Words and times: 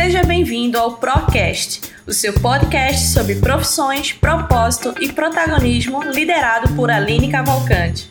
Seja 0.00 0.22
bem-vindo 0.22 0.78
ao 0.78 0.92
Procast, 0.92 1.92
o 2.06 2.12
seu 2.12 2.32
podcast 2.32 3.08
sobre 3.08 3.34
profissões, 3.34 4.12
propósito 4.12 4.94
e 5.02 5.12
protagonismo, 5.12 6.00
liderado 6.04 6.72
por 6.76 6.88
Aline 6.88 7.28
Cavalcante. 7.28 8.08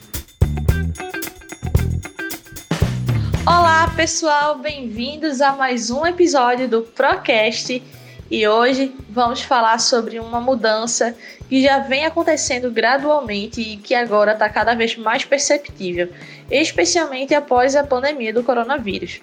Olá, 3.45 3.89
pessoal, 3.95 4.59
bem-vindos 4.59 5.39
a 5.39 5.54
mais 5.54 5.89
um 5.89 6.05
episódio 6.05 6.68
do 6.68 6.81
Procast. 6.81 7.81
E 8.29 8.45
hoje 8.45 8.93
vamos 9.09 9.41
falar 9.41 9.79
sobre 9.79 10.19
uma 10.19 10.41
mudança 10.41 11.15
que 11.47 11.63
já 11.63 11.79
vem 11.79 12.05
acontecendo 12.05 12.69
gradualmente 12.69 13.61
e 13.61 13.77
que 13.77 13.95
agora 13.95 14.33
está 14.33 14.49
cada 14.49 14.75
vez 14.75 14.97
mais 14.97 15.23
perceptível, 15.23 16.09
especialmente 16.51 17.33
após 17.33 17.77
a 17.77 17.83
pandemia 17.85 18.33
do 18.33 18.43
coronavírus. 18.43 19.22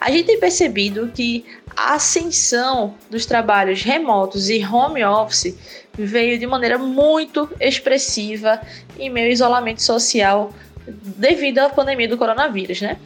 A 0.00 0.10
gente 0.10 0.26
tem 0.26 0.38
percebido 0.38 1.10
que 1.14 1.44
a 1.74 1.94
ascensão 1.94 2.94
dos 3.10 3.26
trabalhos 3.26 3.82
remotos 3.82 4.48
e 4.48 4.64
home 4.64 5.04
office 5.04 5.56
veio 5.94 6.38
de 6.38 6.46
maneira 6.46 6.78
muito 6.78 7.48
expressiva 7.60 8.60
em 8.98 9.10
meio 9.10 9.26
ao 9.26 9.32
isolamento 9.32 9.82
social 9.82 10.52
devido 10.88 11.58
à 11.58 11.68
pandemia 11.68 12.08
do 12.08 12.16
coronavírus, 12.16 12.80
né? 12.80 12.96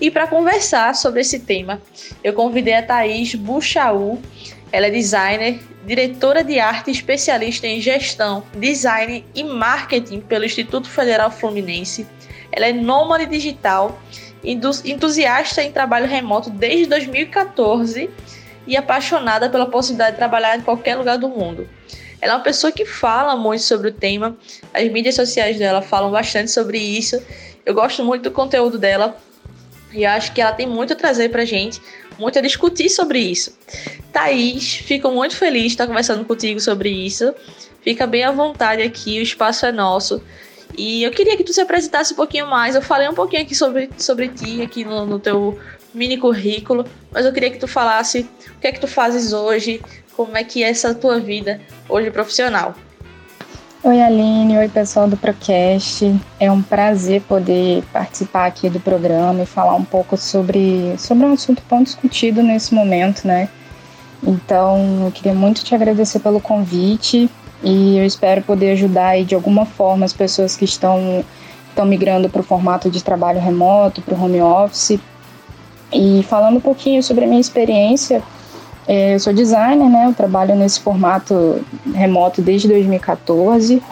E 0.00 0.10
para 0.10 0.26
conversar 0.26 0.94
sobre 0.94 1.20
esse 1.20 1.40
tema, 1.40 1.80
eu 2.24 2.32
convidei 2.32 2.74
a 2.74 2.82
Thaís 2.82 3.34
Buchaú, 3.34 4.20
ela 4.72 4.86
é 4.86 4.90
designer, 4.90 5.60
diretora 5.86 6.42
de 6.42 6.58
arte 6.58 6.90
especialista 6.90 7.66
em 7.66 7.80
gestão, 7.80 8.42
design 8.54 9.24
e 9.34 9.44
marketing 9.44 10.20
pelo 10.20 10.44
Instituto 10.44 10.88
Federal 10.88 11.30
Fluminense. 11.30 12.06
Ela 12.50 12.66
é 12.66 12.72
nômade 12.72 13.26
digital, 13.26 13.98
entusiasta 14.44 15.62
em 15.62 15.72
trabalho 15.72 16.06
remoto 16.06 16.50
desde 16.50 16.86
2014 16.86 18.10
e 18.66 18.76
apaixonada 18.76 19.48
pela 19.48 19.66
possibilidade 19.66 20.12
de 20.12 20.18
trabalhar 20.18 20.56
em 20.56 20.60
qualquer 20.60 20.96
lugar 20.96 21.18
do 21.18 21.28
mundo. 21.28 21.68
Ela 22.20 22.32
é 22.32 22.36
uma 22.36 22.42
pessoa 22.42 22.72
que 22.72 22.84
fala 22.84 23.36
muito 23.36 23.62
sobre 23.62 23.88
o 23.88 23.92
tema, 23.92 24.36
as 24.74 24.90
mídias 24.90 25.14
sociais 25.14 25.58
dela 25.58 25.80
falam 25.80 26.10
bastante 26.10 26.50
sobre 26.50 26.78
isso. 26.78 27.22
Eu 27.64 27.74
gosto 27.74 28.04
muito 28.04 28.24
do 28.24 28.30
conteúdo 28.30 28.78
dela 28.78 29.16
e 29.92 30.04
acho 30.04 30.32
que 30.32 30.40
ela 30.40 30.52
tem 30.52 30.66
muito 30.66 30.92
a 30.92 30.96
trazer 30.96 31.30
pra 31.30 31.44
gente, 31.44 31.80
muito 32.18 32.38
a 32.38 32.42
discutir 32.42 32.90
sobre 32.90 33.20
isso. 33.20 33.56
Thaís, 34.12 34.74
fico 34.74 35.10
muito 35.10 35.36
feliz 35.36 35.62
de 35.62 35.68
estar 35.68 35.86
conversando 35.86 36.24
contigo 36.24 36.60
sobre 36.60 36.90
isso. 36.90 37.32
Fica 37.82 38.06
bem 38.06 38.24
à 38.24 38.32
vontade 38.32 38.82
aqui, 38.82 39.18
o 39.18 39.22
espaço 39.22 39.64
é 39.64 39.72
nosso. 39.72 40.22
E 40.76 41.02
eu 41.02 41.10
queria 41.10 41.36
que 41.36 41.44
tu 41.44 41.52
se 41.52 41.60
apresentasse 41.60 42.12
um 42.12 42.16
pouquinho 42.16 42.46
mais. 42.46 42.74
Eu 42.74 42.82
falei 42.82 43.08
um 43.08 43.14
pouquinho 43.14 43.42
aqui 43.42 43.54
sobre, 43.54 43.90
sobre 43.98 44.28
ti, 44.28 44.62
aqui 44.62 44.84
no, 44.84 45.06
no 45.06 45.18
teu 45.18 45.58
mini 45.94 46.16
currículo, 46.16 46.84
mas 47.10 47.24
eu 47.24 47.32
queria 47.32 47.50
que 47.50 47.58
tu 47.58 47.66
falasse 47.66 48.28
o 48.56 48.60
que 48.60 48.66
é 48.66 48.72
que 48.72 48.80
tu 48.80 48.86
fazes 48.86 49.32
hoje, 49.32 49.80
como 50.14 50.36
é 50.36 50.44
que 50.44 50.62
é 50.62 50.68
essa 50.68 50.94
tua 50.94 51.18
vida 51.18 51.60
hoje 51.88 52.10
profissional. 52.10 52.74
Oi 53.82 54.02
Aline, 54.02 54.58
oi 54.58 54.68
pessoal 54.68 55.08
do 55.08 55.16
Procast. 55.16 56.14
É 56.40 56.50
um 56.50 56.60
prazer 56.60 57.22
poder 57.22 57.82
participar 57.92 58.46
aqui 58.46 58.68
do 58.68 58.80
programa 58.80 59.42
e 59.42 59.46
falar 59.46 59.76
um 59.76 59.84
pouco 59.84 60.16
sobre, 60.16 60.96
sobre 60.98 61.24
um 61.24 61.32
assunto 61.32 61.62
tão 61.68 61.82
discutido 61.82 62.42
nesse 62.42 62.74
momento, 62.74 63.26
né? 63.26 63.48
Então, 64.22 65.04
eu 65.04 65.12
queria 65.12 65.32
muito 65.32 65.64
te 65.64 65.74
agradecer 65.76 66.18
pelo 66.18 66.40
convite 66.40 67.30
e 67.62 67.98
eu 67.98 68.04
espero 68.04 68.42
poder 68.42 68.72
ajudar 68.72 69.08
aí 69.08 69.24
de 69.24 69.34
alguma 69.34 69.66
forma 69.66 70.04
as 70.04 70.12
pessoas 70.12 70.56
que 70.56 70.64
estão, 70.64 71.24
estão 71.68 71.84
migrando 71.84 72.28
para 72.28 72.40
o 72.40 72.44
formato 72.44 72.90
de 72.90 73.02
trabalho 73.02 73.40
remoto, 73.40 74.00
para 74.02 74.14
o 74.14 74.22
home 74.22 74.40
office. 74.40 74.98
E 75.92 76.22
falando 76.24 76.58
um 76.58 76.60
pouquinho 76.60 77.02
sobre 77.02 77.24
a 77.24 77.26
minha 77.26 77.40
experiência, 77.40 78.22
é, 78.86 79.14
eu 79.14 79.20
sou 79.20 79.32
designer, 79.32 79.88
né? 79.88 80.06
Eu 80.06 80.14
trabalho 80.14 80.54
nesse 80.54 80.80
formato 80.80 81.60
remoto 81.94 82.40
desde 82.40 82.68
2014 82.68 83.82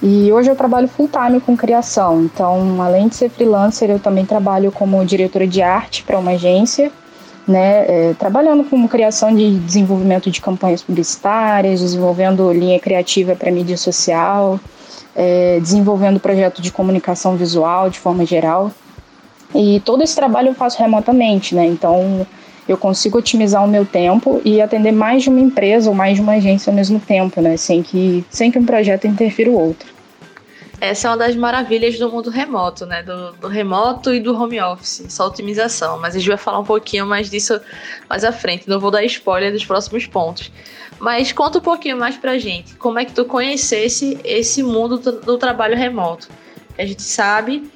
e 0.00 0.32
hoje 0.32 0.48
eu 0.48 0.56
trabalho 0.56 0.86
full 0.88 1.08
time 1.08 1.40
com 1.40 1.56
criação. 1.56 2.22
Então, 2.22 2.80
além 2.80 3.08
de 3.08 3.16
ser 3.16 3.30
freelancer, 3.30 3.90
eu 3.90 3.98
também 3.98 4.24
trabalho 4.24 4.70
como 4.70 5.04
diretora 5.04 5.46
de 5.46 5.60
arte 5.60 6.04
para 6.04 6.18
uma 6.18 6.32
agência, 6.32 6.92
né? 7.48 7.84
É, 7.88 8.14
trabalhando 8.18 8.62
com 8.64 8.86
criação 8.86 9.34
de 9.34 9.58
desenvolvimento 9.58 10.30
de 10.30 10.40
campanhas 10.40 10.82
publicitárias, 10.82 11.80
desenvolvendo 11.80 12.52
linha 12.52 12.78
criativa 12.78 13.34
para 13.34 13.50
mídia 13.50 13.76
social, 13.76 14.60
é, 15.16 15.58
desenvolvendo 15.60 16.20
projeto 16.20 16.60
de 16.60 16.70
comunicação 16.70 17.36
visual 17.36 17.90
de 17.90 17.98
forma 17.98 18.24
geral. 18.26 18.70
E 19.54 19.80
todo 19.80 20.02
esse 20.02 20.14
trabalho 20.14 20.48
eu 20.48 20.54
faço 20.54 20.78
remotamente, 20.78 21.54
né? 21.54 21.66
Então, 21.66 22.26
eu 22.68 22.76
consigo 22.76 23.18
otimizar 23.18 23.64
o 23.64 23.68
meu 23.68 23.86
tempo 23.86 24.42
e 24.44 24.60
atender 24.60 24.92
mais 24.92 25.22
de 25.22 25.30
uma 25.30 25.40
empresa 25.40 25.88
ou 25.88 25.96
mais 25.96 26.16
de 26.16 26.20
uma 26.20 26.34
agência 26.34 26.70
ao 26.70 26.76
mesmo 26.76 27.00
tempo, 27.00 27.40
né? 27.40 27.56
Sem 27.56 27.82
que, 27.82 28.24
sem 28.28 28.50
que 28.50 28.58
um 28.58 28.64
projeto 28.64 29.06
interfira 29.06 29.50
o 29.50 29.58
outro. 29.58 29.97
Essa 30.80 31.08
é 31.08 31.10
uma 31.10 31.16
das 31.16 31.34
maravilhas 31.34 31.98
do 31.98 32.08
mundo 32.08 32.30
remoto, 32.30 32.86
né? 32.86 33.02
Do, 33.02 33.32
do, 33.32 33.48
remoto 33.48 34.14
e 34.14 34.20
do 34.20 34.40
home 34.40 34.60
office, 34.60 35.04
essa 35.06 35.24
otimização. 35.24 35.98
Mas 35.98 36.14
a 36.14 36.18
gente 36.18 36.28
vai 36.28 36.36
falar 36.36 36.60
um 36.60 36.64
pouquinho 36.64 37.04
mais 37.04 37.28
disso 37.28 37.60
mais 38.08 38.22
à 38.22 38.30
frente. 38.30 38.68
Não 38.68 38.78
vou 38.78 38.90
dar 38.90 39.02
spoiler 39.04 39.52
dos 39.52 39.64
próximos 39.64 40.06
pontos. 40.06 40.52
Mas 41.00 41.32
conta 41.32 41.58
um 41.58 41.62
pouquinho 41.62 41.96
mais 41.96 42.16
pra 42.16 42.38
gente. 42.38 42.74
Como 42.76 42.98
é 42.98 43.04
que 43.04 43.12
tu 43.12 43.24
conhecesse 43.24 44.20
esse 44.24 44.62
mundo 44.62 44.98
do, 44.98 45.36
trabalho 45.36 45.76
remoto? 45.76 46.28
A 46.76 46.84
gente 46.84 47.02
sabe 47.02 47.68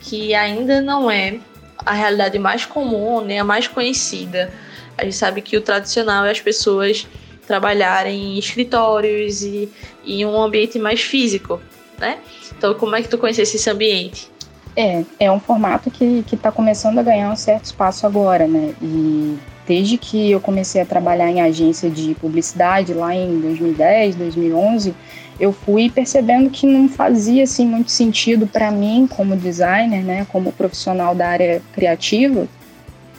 que 0.00 0.32
ainda 0.32 0.80
não 0.80 1.10
é 1.10 1.38
a 1.78 1.92
realidade 1.92 2.38
mais 2.38 2.64
comum, 2.64 3.20
nem 3.20 3.40
a 3.40 3.44
mais 3.44 3.66
conhecida. 3.66 4.52
A 4.96 5.02
gente 5.04 5.16
sabe 5.16 5.42
que 5.42 5.56
o 5.56 5.60
tradicional 5.60 6.24
é 6.24 6.30
as 6.30 6.40
pessoas 6.40 7.06
trabalharem 7.46 8.34
em 8.34 8.38
escritórios 8.38 9.42
e 9.42 9.68
em 10.04 10.24
um 10.24 10.40
ambiente 10.40 10.78
mais 10.78 11.00
físico, 11.00 11.60
né? 11.98 12.18
Então, 12.56 12.74
como 12.74 12.94
é 12.96 13.02
que 13.02 13.08
tu 13.08 13.18
conhecesse 13.18 13.56
esse 13.56 13.70
ambiente? 13.70 14.30
É, 14.76 15.04
é 15.20 15.30
um 15.30 15.38
formato 15.38 15.90
que 15.90 16.24
está 16.32 16.50
começando 16.50 16.98
a 16.98 17.02
ganhar 17.02 17.30
um 17.30 17.36
certo 17.36 17.66
espaço 17.66 18.06
agora, 18.06 18.46
né? 18.46 18.74
E 18.82 19.38
desde 19.66 19.96
que 19.96 20.30
eu 20.30 20.40
comecei 20.40 20.80
a 20.80 20.86
trabalhar 20.86 21.30
em 21.30 21.40
agência 21.40 21.88
de 21.88 22.14
publicidade 22.14 22.92
lá 22.92 23.14
em 23.14 23.40
2010, 23.40 24.16
2011, 24.16 24.94
eu 25.38 25.52
fui 25.52 25.90
percebendo 25.90 26.50
que 26.50 26.66
não 26.66 26.88
fazia 26.88 27.44
assim 27.44 27.66
muito 27.66 27.90
sentido 27.90 28.46
para 28.46 28.70
mim 28.70 29.08
como 29.08 29.36
designer, 29.36 30.02
né, 30.02 30.26
como 30.30 30.52
profissional 30.52 31.14
da 31.14 31.28
área 31.28 31.62
criativa, 31.72 32.46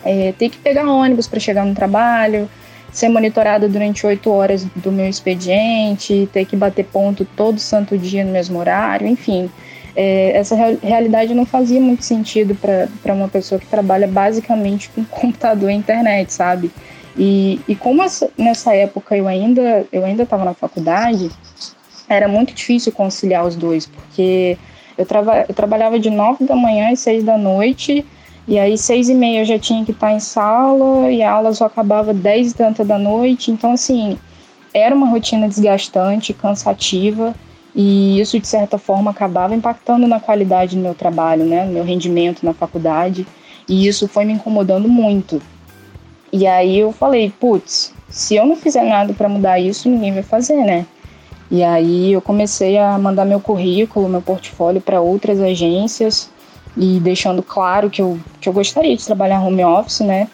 é, 0.04 0.34
ter 0.38 0.50
que 0.50 0.58
pegar 0.58 0.90
ônibus 0.90 1.28
para 1.28 1.40
chegar 1.40 1.66
no 1.66 1.74
trabalho, 1.74 2.50
ser 2.96 3.10
monitorada 3.10 3.68
durante 3.68 4.08
oito 4.08 4.32
horas 4.32 4.66
do 4.74 4.90
meu 4.90 5.10
expediente, 5.10 6.30
ter 6.32 6.46
que 6.46 6.56
bater 6.56 6.86
ponto 6.86 7.26
todo 7.36 7.60
santo 7.60 7.98
dia 7.98 8.24
no 8.24 8.32
mesmo 8.32 8.58
horário, 8.58 9.06
enfim. 9.06 9.52
É, 9.94 10.32
essa 10.38 10.56
realidade 10.82 11.34
não 11.34 11.46
fazia 11.46 11.80
muito 11.82 12.06
sentido 12.06 12.56
para 12.56 13.14
uma 13.14 13.28
pessoa 13.28 13.60
que 13.60 13.68
trabalha 13.68 14.08
basicamente 14.08 14.90
com 14.90 15.04
computador 15.12 15.70
e 15.70 15.74
internet, 15.74 16.32
sabe? 16.32 16.72
E, 17.18 17.60
e 17.68 17.76
como 17.76 18.02
essa, 18.02 18.30
nessa 18.38 18.74
época 18.74 19.16
eu 19.16 19.28
ainda 19.28 19.86
eu 19.92 20.06
ainda 20.06 20.24
estava 20.24 20.46
na 20.46 20.54
faculdade, 20.54 21.30
era 22.08 22.30
muito 22.30 22.54
difícil 22.54 22.94
conciliar 22.94 23.46
os 23.46 23.58
dois, 23.58 23.86
porque 23.86 24.58
eu, 24.98 25.06
trava, 25.06 25.44
eu 25.50 25.54
trabalhava 25.54 26.00
de 26.00 26.10
nove 26.10 26.46
da 26.46 26.56
manhã 26.56 26.94
às 26.94 27.00
seis 27.00 27.26
da 27.26 27.38
noite, 27.38 28.06
e 28.48 28.60
aí 28.60 28.78
seis 28.78 29.10
e 29.10 29.14
meia 29.16 29.42
eu 29.42 29.46
já 29.46 29.58
tinha 29.58 29.84
que 29.84 29.92
estar 29.92 30.12
em 30.12 30.20
sala, 30.20 31.12
e 31.12 31.24
a 31.24 31.32
aula 31.32 31.54
só 31.54 31.66
acabava 31.66 32.14
dez 32.14 32.52
e 32.52 32.56
tanta 32.56 32.86
da 32.86 32.98
noite, 32.98 33.52
então 33.52 33.72
assim, 33.72 34.18
era 34.74 34.94
uma 34.94 35.08
rotina 35.08 35.48
desgastante, 35.48 36.34
cansativa, 36.34 37.34
e 37.74 38.20
isso 38.20 38.40
de 38.40 38.48
certa 38.48 38.78
forma 38.78 39.12
acabava 39.12 39.56
impactando 39.56 40.08
na 40.08 40.20
qualidade 40.20 40.76
do 40.76 40.82
meu 40.82 40.94
trabalho, 40.94 41.46
né, 41.46 41.66
no 41.66 41.74
meu 41.74 41.84
rendimento 41.84 42.46
na 42.46 42.54
faculdade, 42.54 43.26
e 43.68 43.88
isso 43.88 44.08
foi 44.08 44.26
me 44.26 44.34
incomodando 44.34 44.88
muito. 44.88 45.42
E 46.32 46.46
aí 46.46 46.78
eu 46.80 46.92
falei, 46.92 47.32
putz, 47.40 47.94
se 48.10 48.36
eu 48.36 48.46
não 48.46 48.56
fizer 48.56 48.84
nada 48.84 49.14
para 49.14 49.30
mudar 49.30 49.60
isso, 49.60 49.90
ninguém 49.90 50.14
vai 50.14 50.24
fazer, 50.24 50.64
né? 50.64 50.86
E 51.50 51.64
aí 51.64 52.12
eu 52.12 52.22
comecei 52.22 52.78
a 52.78 52.98
mandar 52.98 53.24
meu 53.24 53.40
currículo, 53.40 54.10
meu 54.10 54.22
portfólio 54.22 54.82
para 54.82 55.00
outras 55.00 55.40
agências 55.40 56.30
e 56.78 57.00
deixando 57.00 57.42
claro 57.42 57.90
que 57.90 58.02
eu, 58.02 58.20
que 58.42 58.50
eu 58.50 58.54
gostaria 58.54 58.96
de 58.96 59.06
trabalhar 59.06 59.42
home 59.42 59.64
office, 59.64 60.02
né? 60.02 60.28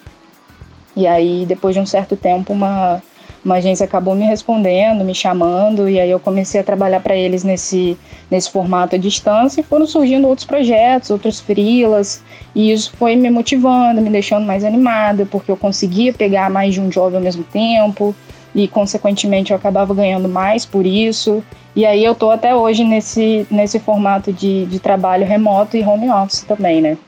E 0.94 1.06
aí, 1.06 1.46
depois 1.46 1.74
de 1.74 1.80
um 1.80 1.86
certo 1.86 2.16
tempo, 2.16 2.52
uma, 2.52 3.02
uma 3.44 3.56
agência 3.56 3.84
acabou 3.84 4.14
me 4.14 4.24
respondendo, 4.24 5.04
me 5.04 5.14
chamando, 5.14 5.88
e 5.88 5.98
aí 5.98 6.10
eu 6.10 6.20
comecei 6.20 6.60
a 6.60 6.64
trabalhar 6.64 7.00
para 7.00 7.16
eles 7.16 7.42
nesse, 7.42 7.96
nesse 8.30 8.50
formato 8.50 8.96
à 8.96 8.98
distância 8.98 9.60
e 9.60 9.64
foram 9.64 9.86
surgindo 9.86 10.28
outros 10.28 10.46
projetos, 10.46 11.10
outros 11.10 11.40
freelas, 11.40 12.22
e 12.54 12.72
isso 12.72 12.92
foi 12.96 13.16
me 13.16 13.30
motivando, 13.30 14.02
me 14.02 14.10
deixando 14.10 14.46
mais 14.46 14.64
animada, 14.64 15.26
porque 15.26 15.50
eu 15.50 15.56
conseguia 15.56 16.12
pegar 16.12 16.50
mais 16.50 16.74
de 16.74 16.80
um 16.80 16.88
job 16.88 17.16
ao 17.16 17.22
mesmo 17.22 17.42
tempo, 17.44 18.14
e 18.54 18.68
consequentemente 18.68 19.50
eu 19.50 19.56
acabava 19.56 19.94
ganhando 19.94 20.28
mais 20.28 20.64
por 20.66 20.86
isso. 20.86 21.42
E 21.74 21.86
aí 21.86 22.04
eu 22.04 22.14
tô 22.14 22.30
até 22.30 22.54
hoje 22.54 22.84
nesse, 22.84 23.46
nesse 23.50 23.78
formato 23.78 24.32
de, 24.32 24.66
de 24.66 24.78
trabalho 24.78 25.26
remoto 25.26 25.76
e 25.76 25.82
home 25.82 26.10
office 26.10 26.42
também, 26.42 26.80
né? 26.80 26.98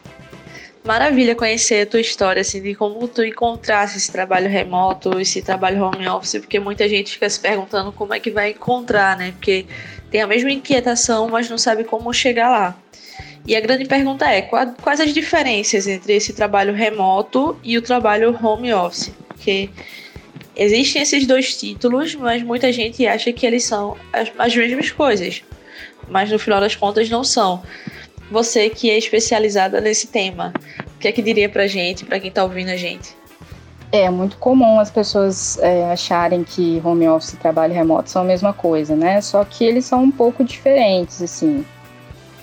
maravilha 0.84 1.34
conhecer 1.34 1.82
a 1.82 1.86
tua 1.86 2.00
história, 2.00 2.42
assim, 2.42 2.60
de 2.60 2.74
como 2.74 3.08
tu 3.08 3.24
encontrasse 3.24 3.96
esse 3.96 4.12
trabalho 4.12 4.48
remoto, 4.50 5.18
esse 5.18 5.40
trabalho 5.40 5.82
home 5.82 6.06
office, 6.06 6.38
porque 6.38 6.60
muita 6.60 6.86
gente 6.88 7.12
fica 7.12 7.28
se 7.28 7.40
perguntando 7.40 7.90
como 7.90 8.12
é 8.12 8.20
que 8.20 8.30
vai 8.30 8.50
encontrar, 8.50 9.16
né? 9.16 9.32
Porque 9.32 9.64
tem 10.10 10.20
a 10.20 10.26
mesma 10.26 10.50
inquietação, 10.52 11.28
mas 11.28 11.48
não 11.48 11.56
sabe 11.56 11.84
como 11.84 12.12
chegar 12.12 12.50
lá. 12.50 12.76
E 13.46 13.56
a 13.56 13.60
grande 13.60 13.86
pergunta 13.86 14.26
é: 14.30 14.42
quais 14.42 15.00
as 15.00 15.12
diferenças 15.12 15.86
entre 15.86 16.14
esse 16.14 16.34
trabalho 16.34 16.74
remoto 16.74 17.58
e 17.64 17.76
o 17.78 17.82
trabalho 17.82 18.38
home 18.42 18.72
office? 18.72 19.10
Porque 19.28 19.70
existem 20.56 21.02
esses 21.02 21.26
dois 21.26 21.56
títulos, 21.56 22.14
mas 22.14 22.42
muita 22.42 22.72
gente 22.72 23.06
acha 23.06 23.32
que 23.32 23.46
eles 23.46 23.64
são 23.64 23.96
as, 24.12 24.30
as 24.38 24.56
mesmas 24.56 24.90
coisas. 24.90 25.42
Mas 26.08 26.30
no 26.30 26.38
final 26.38 26.60
das 26.60 26.76
contas 26.76 27.08
não 27.08 27.24
são. 27.24 27.62
Você 28.30 28.70
que 28.70 28.90
é 28.90 28.98
especializada 28.98 29.80
nesse 29.80 30.06
tema, 30.06 30.52
o 30.96 30.98
que 30.98 31.08
é 31.08 31.12
que 31.12 31.22
diria 31.22 31.48
pra 31.48 31.66
gente, 31.66 32.04
para 32.04 32.18
quem 32.18 32.30
tá 32.30 32.42
ouvindo 32.42 32.70
a 32.70 32.76
gente? 32.76 33.14
É 33.92 34.10
muito 34.10 34.38
comum 34.38 34.80
as 34.80 34.90
pessoas 34.90 35.56
é, 35.58 35.90
acharem 35.92 36.42
que 36.42 36.80
home 36.84 37.06
office 37.08 37.34
e 37.34 37.36
trabalho 37.36 37.72
remoto 37.72 38.10
são 38.10 38.22
a 38.22 38.24
mesma 38.24 38.52
coisa, 38.52 38.96
né? 38.96 39.20
Só 39.20 39.44
que 39.44 39.64
eles 39.64 39.84
são 39.84 40.02
um 40.02 40.10
pouco 40.10 40.42
diferentes, 40.42 41.22
assim. 41.22 41.64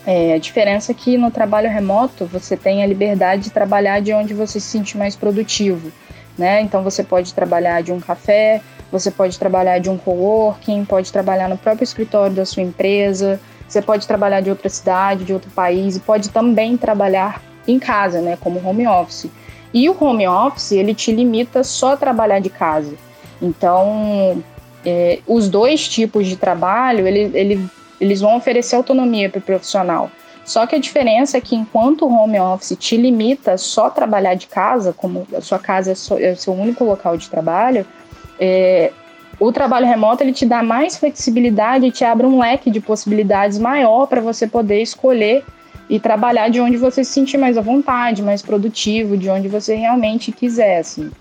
É, 0.05 0.33
a 0.33 0.37
diferença 0.37 0.91
é 0.91 0.95
que 0.95 1.17
no 1.17 1.29
trabalho 1.29 1.69
remoto 1.69 2.25
você 2.25 2.55
tem 2.55 2.81
a 2.81 2.87
liberdade 2.87 3.43
de 3.43 3.49
trabalhar 3.51 3.99
de 4.01 4.13
onde 4.13 4.33
você 4.33 4.59
se 4.59 4.67
sente 4.67 4.97
mais 4.97 5.15
produtivo, 5.15 5.91
né? 6.37 6.61
Então 6.61 6.83
você 6.83 7.03
pode 7.03 7.33
trabalhar 7.33 7.81
de 7.81 7.91
um 7.91 7.99
café, 7.99 8.61
você 8.91 9.09
pode 9.09 9.37
trabalhar 9.39 9.79
de 9.79 9.89
um 9.89 9.97
coworking, 9.97 10.85
pode 10.85 11.11
trabalhar 11.11 11.47
no 11.47 11.57
próprio 11.57 11.83
escritório 11.83 12.35
da 12.35 12.45
sua 12.45 12.63
empresa, 12.63 13.39
você 13.67 13.81
pode 13.81 14.05
trabalhar 14.05 14.41
de 14.41 14.49
outra 14.49 14.67
cidade, 14.67 15.23
de 15.23 15.33
outro 15.33 15.49
país, 15.51 15.95
e 15.95 15.99
pode 15.99 16.29
também 16.29 16.75
trabalhar 16.75 17.41
em 17.67 17.79
casa, 17.79 18.21
né, 18.21 18.37
como 18.39 18.65
home 18.67 18.85
office. 18.87 19.29
E 19.73 19.87
o 19.89 19.95
home 20.03 20.27
office, 20.27 20.73
ele 20.73 20.93
te 20.93 21.11
limita 21.11 21.63
só 21.63 21.93
a 21.93 21.97
trabalhar 21.97 22.39
de 22.39 22.49
casa. 22.49 22.93
Então, 23.41 24.43
é, 24.85 25.19
os 25.25 25.47
dois 25.47 25.87
tipos 25.87 26.27
de 26.27 26.35
trabalho, 26.35 27.07
ele, 27.07 27.31
ele, 27.33 27.69
eles 27.99 28.19
vão 28.19 28.35
oferecer 28.35 28.75
autonomia 28.75 29.29
para 29.29 29.39
o 29.39 29.41
profissional. 29.41 30.11
Só 30.43 30.65
que 30.65 30.75
a 30.75 30.79
diferença 30.79 31.37
é 31.37 31.41
que 31.41 31.55
enquanto 31.55 32.05
o 32.05 32.11
home 32.11 32.39
office 32.39 32.75
te 32.77 32.97
limita 32.97 33.57
só 33.57 33.85
a 33.85 33.91
trabalhar 33.91 34.33
de 34.33 34.47
casa, 34.47 34.91
como 34.91 35.27
a 35.35 35.41
sua 35.41 35.59
casa 35.59 35.91
é, 35.91 36.23
é 36.29 36.33
o 36.33 36.37
seu 36.37 36.53
único 36.53 36.83
local 36.83 37.15
de 37.15 37.29
trabalho, 37.29 37.85
é, 38.39 38.91
o 39.39 39.51
trabalho 39.51 39.85
remoto 39.85 40.23
ele 40.23 40.33
te 40.33 40.45
dá 40.45 40.61
mais 40.61 40.97
flexibilidade 40.97 41.85
e 41.85 41.91
te 41.91 42.03
abre 42.03 42.25
um 42.25 42.39
leque 42.39 42.69
de 42.69 42.79
possibilidades 42.79 43.57
maior 43.57 44.07
para 44.07 44.21
você 44.21 44.47
poder 44.47 44.81
escolher 44.81 45.43
e 45.89 45.99
trabalhar 45.99 46.49
de 46.49 46.59
onde 46.59 46.77
você 46.77 47.03
se 47.03 47.11
sentir 47.11 47.37
mais 47.37 47.57
à 47.57 47.61
vontade, 47.61 48.21
mais 48.21 48.41
produtivo, 48.41 49.17
de 49.17 49.29
onde 49.29 49.47
você 49.47 49.75
realmente 49.75 50.31
quiser, 50.31 50.79
assim. 50.79 51.11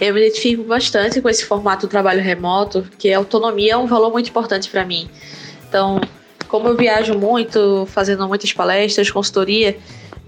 Eu 0.00 0.14
me 0.14 0.20
identifico 0.20 0.64
bastante 0.64 1.20
com 1.20 1.28
esse 1.28 1.44
formato 1.44 1.86
do 1.86 1.90
trabalho 1.90 2.22
remoto, 2.22 2.86
que 2.98 3.12
a 3.12 3.18
autonomia 3.18 3.74
é 3.74 3.76
um 3.76 3.86
valor 3.86 4.10
muito 4.10 4.30
importante 4.30 4.70
para 4.70 4.84
mim. 4.84 5.08
Então, 5.68 6.00
como 6.48 6.68
eu 6.68 6.76
viajo 6.76 7.14
muito, 7.18 7.86
fazendo 7.86 8.26
muitas 8.28 8.52
palestras, 8.52 9.10
consultoria, 9.10 9.76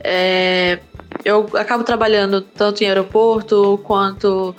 é, 0.01 0.79
eu 1.25 1.49
acabo 1.55 1.83
trabalhando 1.83 2.41
tanto 2.41 2.83
em 2.83 2.87
aeroporto 2.87 3.81
quanto 3.83 4.55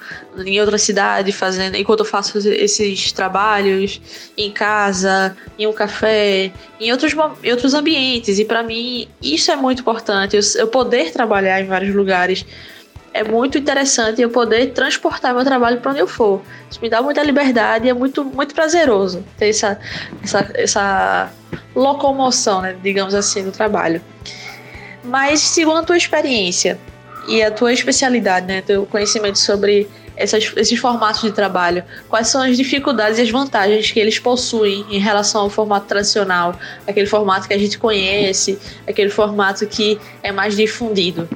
em 0.46 0.60
outra 0.60 0.78
cidade, 0.78 1.32
fazendo, 1.32 1.76
enquanto 1.76 2.00
eu 2.00 2.06
faço 2.06 2.38
esses 2.38 3.12
trabalhos 3.12 4.02
em 4.38 4.52
casa, 4.52 5.36
em 5.58 5.68
um 5.68 5.74
café, 5.74 6.52
em 6.80 6.92
outros, 6.92 7.14
em 7.44 7.52
outros 7.52 7.74
ambientes. 7.74 8.40
E 8.40 8.46
para 8.46 8.64
mim, 8.64 9.08
isso 9.22 9.52
é 9.52 9.56
muito 9.56 9.82
importante. 9.82 10.36
Eu, 10.36 10.42
eu 10.56 10.68
poder 10.68 11.12
trabalhar 11.12 11.62
em 11.62 11.66
vários 11.66 11.96
lugares 11.96 12.46
é 13.18 13.24
muito 13.24 13.58
interessante 13.58 14.22
eu 14.22 14.30
poder 14.30 14.74
transportar 14.74 15.34
meu 15.34 15.44
trabalho 15.44 15.80
para 15.80 15.90
onde 15.90 16.00
eu 16.00 16.08
for. 16.08 16.40
Isso 16.70 16.80
me 16.80 16.88
dá 16.88 17.02
muita 17.02 17.24
liberdade 17.24 17.88
e 17.88 17.90
é 17.90 17.94
muito, 17.94 18.24
muito 18.24 18.54
prazeroso 18.54 19.26
ter 19.40 19.50
essa, 19.50 19.80
essa, 20.24 20.52
essa 20.54 21.32
locomoção, 21.76 22.62
né, 22.62 22.76
digamos 22.84 23.16
assim, 23.16 23.44
do 23.44 23.52
trabalho. 23.52 24.00
Mas, 25.04 25.40
segundo 25.40 25.80
a 25.80 25.84
tua 25.84 25.98
experiência 25.98 26.78
e 27.28 27.42
a 27.42 27.50
tua 27.50 27.74
especialidade, 27.74 28.46
né, 28.46 28.62
teu 28.62 28.86
conhecimento 28.86 29.40
sobre 29.40 29.90
essas, 30.16 30.52
esses 30.56 30.78
formatos 30.78 31.22
de 31.22 31.32
trabalho, 31.32 31.84
quais 32.08 32.28
são 32.28 32.44
as 32.44 32.56
dificuldades 32.56 33.18
e 33.18 33.24
as 33.24 33.32
vantagens 33.32 33.90
que 33.92 34.00
eles 34.00 34.20
possuem 34.20 34.86
em 34.92 35.00
relação 35.00 35.42
ao 35.42 35.50
formato 35.50 35.88
tradicional, 35.88 36.56
aquele 36.86 37.08
formato 37.08 37.48
que 37.48 37.54
a 37.56 37.58
gente 37.58 37.80
conhece, 37.80 38.60
aquele 38.88 39.10
formato 39.10 39.66
que 39.66 40.00
é 40.22 40.32
mais 40.32 40.56
difundido? 40.56 41.28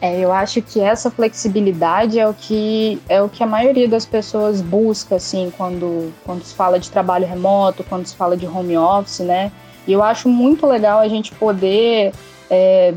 É, 0.00 0.18
eu 0.18 0.32
acho 0.32 0.62
que 0.62 0.80
essa 0.80 1.10
flexibilidade 1.10 2.18
é 2.18 2.26
o 2.26 2.32
que 2.32 2.98
é 3.06 3.22
o 3.22 3.28
que 3.28 3.42
a 3.42 3.46
maioria 3.46 3.86
das 3.86 4.06
pessoas 4.06 4.62
busca, 4.62 5.16
assim, 5.16 5.52
quando, 5.56 6.10
quando 6.24 6.42
se 6.42 6.54
fala 6.54 6.78
de 6.78 6.90
trabalho 6.90 7.26
remoto, 7.26 7.84
quando 7.84 8.06
se 8.06 8.16
fala 8.16 8.34
de 8.34 8.46
home 8.46 8.78
office, 8.78 9.20
né? 9.20 9.52
E 9.86 9.92
eu 9.92 10.02
acho 10.02 10.28
muito 10.28 10.66
legal 10.66 11.00
a 11.00 11.08
gente 11.08 11.32
poder 11.34 12.12
é, 12.50 12.94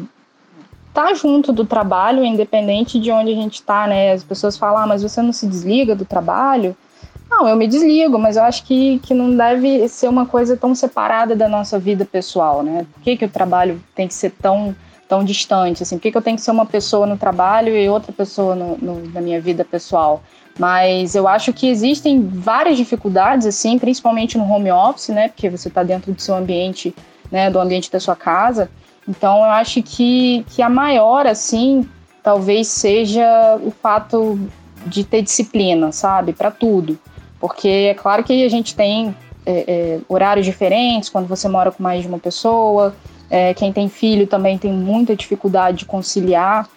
tá 0.94 1.14
junto 1.14 1.52
do 1.52 1.66
trabalho, 1.66 2.24
independente 2.24 3.00
de 3.00 3.12
onde 3.12 3.32
a 3.32 3.36
gente 3.36 3.56
está, 3.56 3.88
né? 3.88 4.14
As 4.14 4.24
pessoas 4.24 4.58
falam, 4.58 4.84
ah, 4.84 4.88
mas 4.88 5.02
você 5.02 5.22
não 5.22 5.34
se 5.34 5.48
desliga 5.48 5.96
do 5.96 6.06
trabalho? 6.06 6.76
Não, 7.30 7.48
eu 7.48 7.56
me 7.56 7.68
desligo, 7.68 8.20
mas 8.20 8.38
eu 8.38 8.44
acho 8.44 8.64
que, 8.64 9.00
que 9.00 9.14
não 9.14 9.36
deve 9.36 9.88
ser 9.88 10.08
uma 10.08 10.26
coisa 10.26 10.56
tão 10.56 10.76
separada 10.76 11.36
da 11.36 11.50
nossa 11.50 11.80
vida 11.80 12.06
pessoal, 12.06 12.62
né? 12.62 12.86
Por 12.94 13.02
que, 13.02 13.18
que 13.18 13.26
o 13.26 13.30
trabalho 13.30 13.82
tem 13.96 14.08
que 14.08 14.14
ser 14.14 14.30
tão, 14.40 14.76
tão 15.14 15.24
distante? 15.24 15.84
Assim? 15.84 15.98
Por 15.98 16.02
que, 16.02 16.12
que 16.12 16.18
eu 16.18 16.22
tenho 16.24 16.36
que 16.36 16.42
ser 16.42 16.50
uma 16.50 16.66
pessoa 16.66 17.06
no 17.06 17.16
trabalho 17.16 17.78
e 17.78 17.88
outra 17.88 18.12
pessoa 18.12 18.56
no, 18.56 18.78
no, 18.78 19.10
na 19.12 19.22
minha 19.22 19.40
vida 19.40 19.64
pessoal? 19.64 20.24
Mas 20.58 21.14
eu 21.14 21.28
acho 21.28 21.54
que 21.54 21.68
existem 21.68 22.28
várias 22.28 22.78
dificuldades, 22.78 23.46
assim, 23.46 23.78
principalmente 23.78 24.40
no 24.40 24.52
home 24.52 24.72
office, 24.72 25.10
né? 25.10 25.28
Porque 25.28 25.52
você 25.52 25.68
está 25.68 25.84
dentro 25.84 26.12
do 26.12 26.20
seu 26.20 26.36
ambiente, 26.36 26.96
né? 27.32 27.52
Do 27.52 27.60
ambiente 27.60 27.92
da 27.92 28.00
sua 28.00 28.16
casa. 28.16 28.72
Então 29.08 29.38
eu 29.38 29.52
acho 29.52 29.84
que, 29.84 30.44
que 30.50 30.64
a 30.64 30.70
maior, 30.70 31.28
assim, 31.28 31.88
talvez 32.24 32.68
seja 32.70 33.60
o 33.64 33.70
fato 33.70 34.40
de 34.88 35.04
ter 35.04 35.22
disciplina, 35.22 35.92
sabe, 35.92 36.34
para 36.34 36.50
tudo. 36.50 36.98
Porque 37.40 37.68
é 37.92 37.94
claro 37.94 38.24
que 38.24 38.44
a 38.44 38.50
gente 38.50 38.76
tem 38.76 39.16
é, 39.46 39.66
é, 39.68 40.00
horários 40.10 40.46
diferentes 40.46 41.08
quando 41.08 41.28
você 41.28 41.48
mora 41.48 41.72
com 41.72 41.84
mais 41.84 42.02
de 42.02 42.08
uma 42.08 42.20
pessoa. 42.20 42.96
É, 43.30 43.54
quem 43.54 43.74
tem 43.74 43.90
filho 43.90 44.28
também 44.28 44.58
tem 44.58 44.72
muita 44.72 45.16
dificuldade 45.16 45.80
de 45.80 45.86
conciliar. 45.86 46.68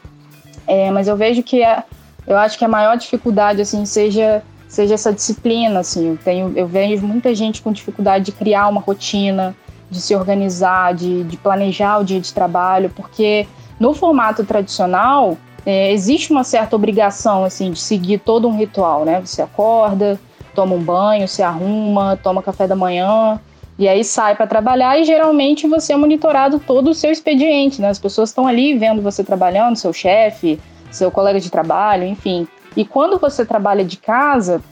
É, 0.66 0.90
mas 0.90 1.06
eu 1.08 1.16
vejo 1.16 1.42
que 1.42 1.62
é, 1.62 1.84
eu 2.26 2.36
acho 2.36 2.58
que 2.58 2.64
a 2.64 2.68
maior 2.68 2.96
dificuldade 2.96 3.60
assim 3.60 3.84
seja 3.84 4.42
seja 4.68 4.94
essa 4.94 5.12
disciplina 5.12 5.80
assim. 5.80 6.08
Eu 6.08 6.16
tenho 6.16 6.52
eu 6.56 6.66
vejo 6.66 7.06
muita 7.06 7.34
gente 7.34 7.62
com 7.62 7.72
dificuldade 7.72 8.26
de 8.26 8.32
criar 8.32 8.68
uma 8.68 8.80
rotina, 8.80 9.54
de 9.90 10.00
se 10.00 10.14
organizar, 10.14 10.94
de, 10.94 11.24
de 11.24 11.36
planejar 11.36 11.98
o 11.98 12.04
dia 12.04 12.20
de 12.20 12.32
trabalho, 12.32 12.90
porque 12.94 13.46
no 13.78 13.94
formato 13.94 14.44
tradicional 14.44 15.36
é, 15.64 15.92
existe 15.92 16.30
uma 16.32 16.44
certa 16.44 16.74
obrigação 16.74 17.44
assim 17.44 17.70
de 17.70 17.78
seguir 17.78 18.18
todo 18.18 18.48
um 18.48 18.56
ritual, 18.56 19.04
né? 19.04 19.20
Você 19.20 19.42
acorda, 19.42 20.18
toma 20.54 20.74
um 20.74 20.82
banho, 20.82 21.28
se 21.28 21.42
arruma, 21.42 22.18
toma 22.22 22.42
café 22.42 22.66
da 22.66 22.74
manhã 22.74 23.40
e 23.78 23.86
aí 23.86 24.02
sai 24.02 24.34
para 24.34 24.46
trabalhar 24.46 24.98
e 24.98 25.04
geralmente 25.04 25.66
você 25.66 25.92
é 25.92 25.96
monitorado 25.96 26.58
todo 26.58 26.90
o 26.90 26.94
seu 26.94 27.10
expediente, 27.10 27.80
né? 27.80 27.90
As 27.90 27.98
pessoas 27.98 28.30
estão 28.30 28.46
ali 28.46 28.76
vendo 28.76 29.02
você 29.02 29.22
trabalhando, 29.22 29.76
seu 29.76 29.92
chefe, 29.92 30.58
seu 30.90 31.10
colega 31.10 31.38
de 31.38 31.50
trabalho, 31.50 32.04
enfim. 32.04 32.48
E 32.74 32.84
quando 32.84 33.18
você 33.18 33.44
trabalha 33.44 33.84
de 33.84 33.98
casa, 33.98 34.62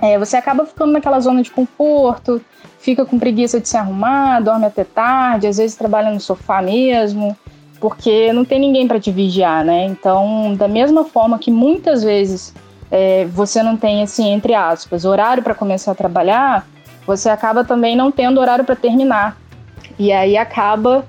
é, 0.00 0.18
você 0.18 0.36
acaba 0.36 0.64
ficando 0.64 0.92
naquela 0.92 1.20
zona 1.20 1.42
de 1.42 1.50
conforto, 1.50 2.40
fica 2.78 3.04
com 3.04 3.18
preguiça 3.18 3.60
de 3.60 3.68
se 3.68 3.76
arrumar, 3.76 4.40
dorme 4.40 4.66
até 4.66 4.82
tarde, 4.82 5.46
às 5.46 5.58
vezes 5.58 5.76
trabalha 5.76 6.10
no 6.10 6.20
sofá 6.20 6.62
mesmo, 6.62 7.36
porque 7.78 8.32
não 8.32 8.44
tem 8.44 8.58
ninguém 8.58 8.88
para 8.88 8.98
te 8.98 9.10
vigiar, 9.10 9.64
né? 9.64 9.84
Então, 9.84 10.54
da 10.54 10.68
mesma 10.68 11.04
forma 11.04 11.38
que 11.38 11.50
muitas 11.50 12.02
vezes 12.02 12.54
é, 12.90 13.26
você 13.26 13.62
não 13.62 13.76
tem, 13.76 14.02
assim, 14.02 14.30
entre 14.30 14.54
aspas, 14.54 15.04
horário 15.04 15.42
para 15.42 15.54
começar 15.54 15.92
a 15.92 15.94
trabalhar, 15.94 16.66
você 17.06 17.28
acaba 17.28 17.64
também 17.64 17.96
não 17.96 18.10
tendo 18.10 18.40
horário 18.40 18.64
para 18.64 18.76
terminar. 18.76 19.36
E 19.98 20.12
aí 20.12 20.36
acaba 20.36 21.04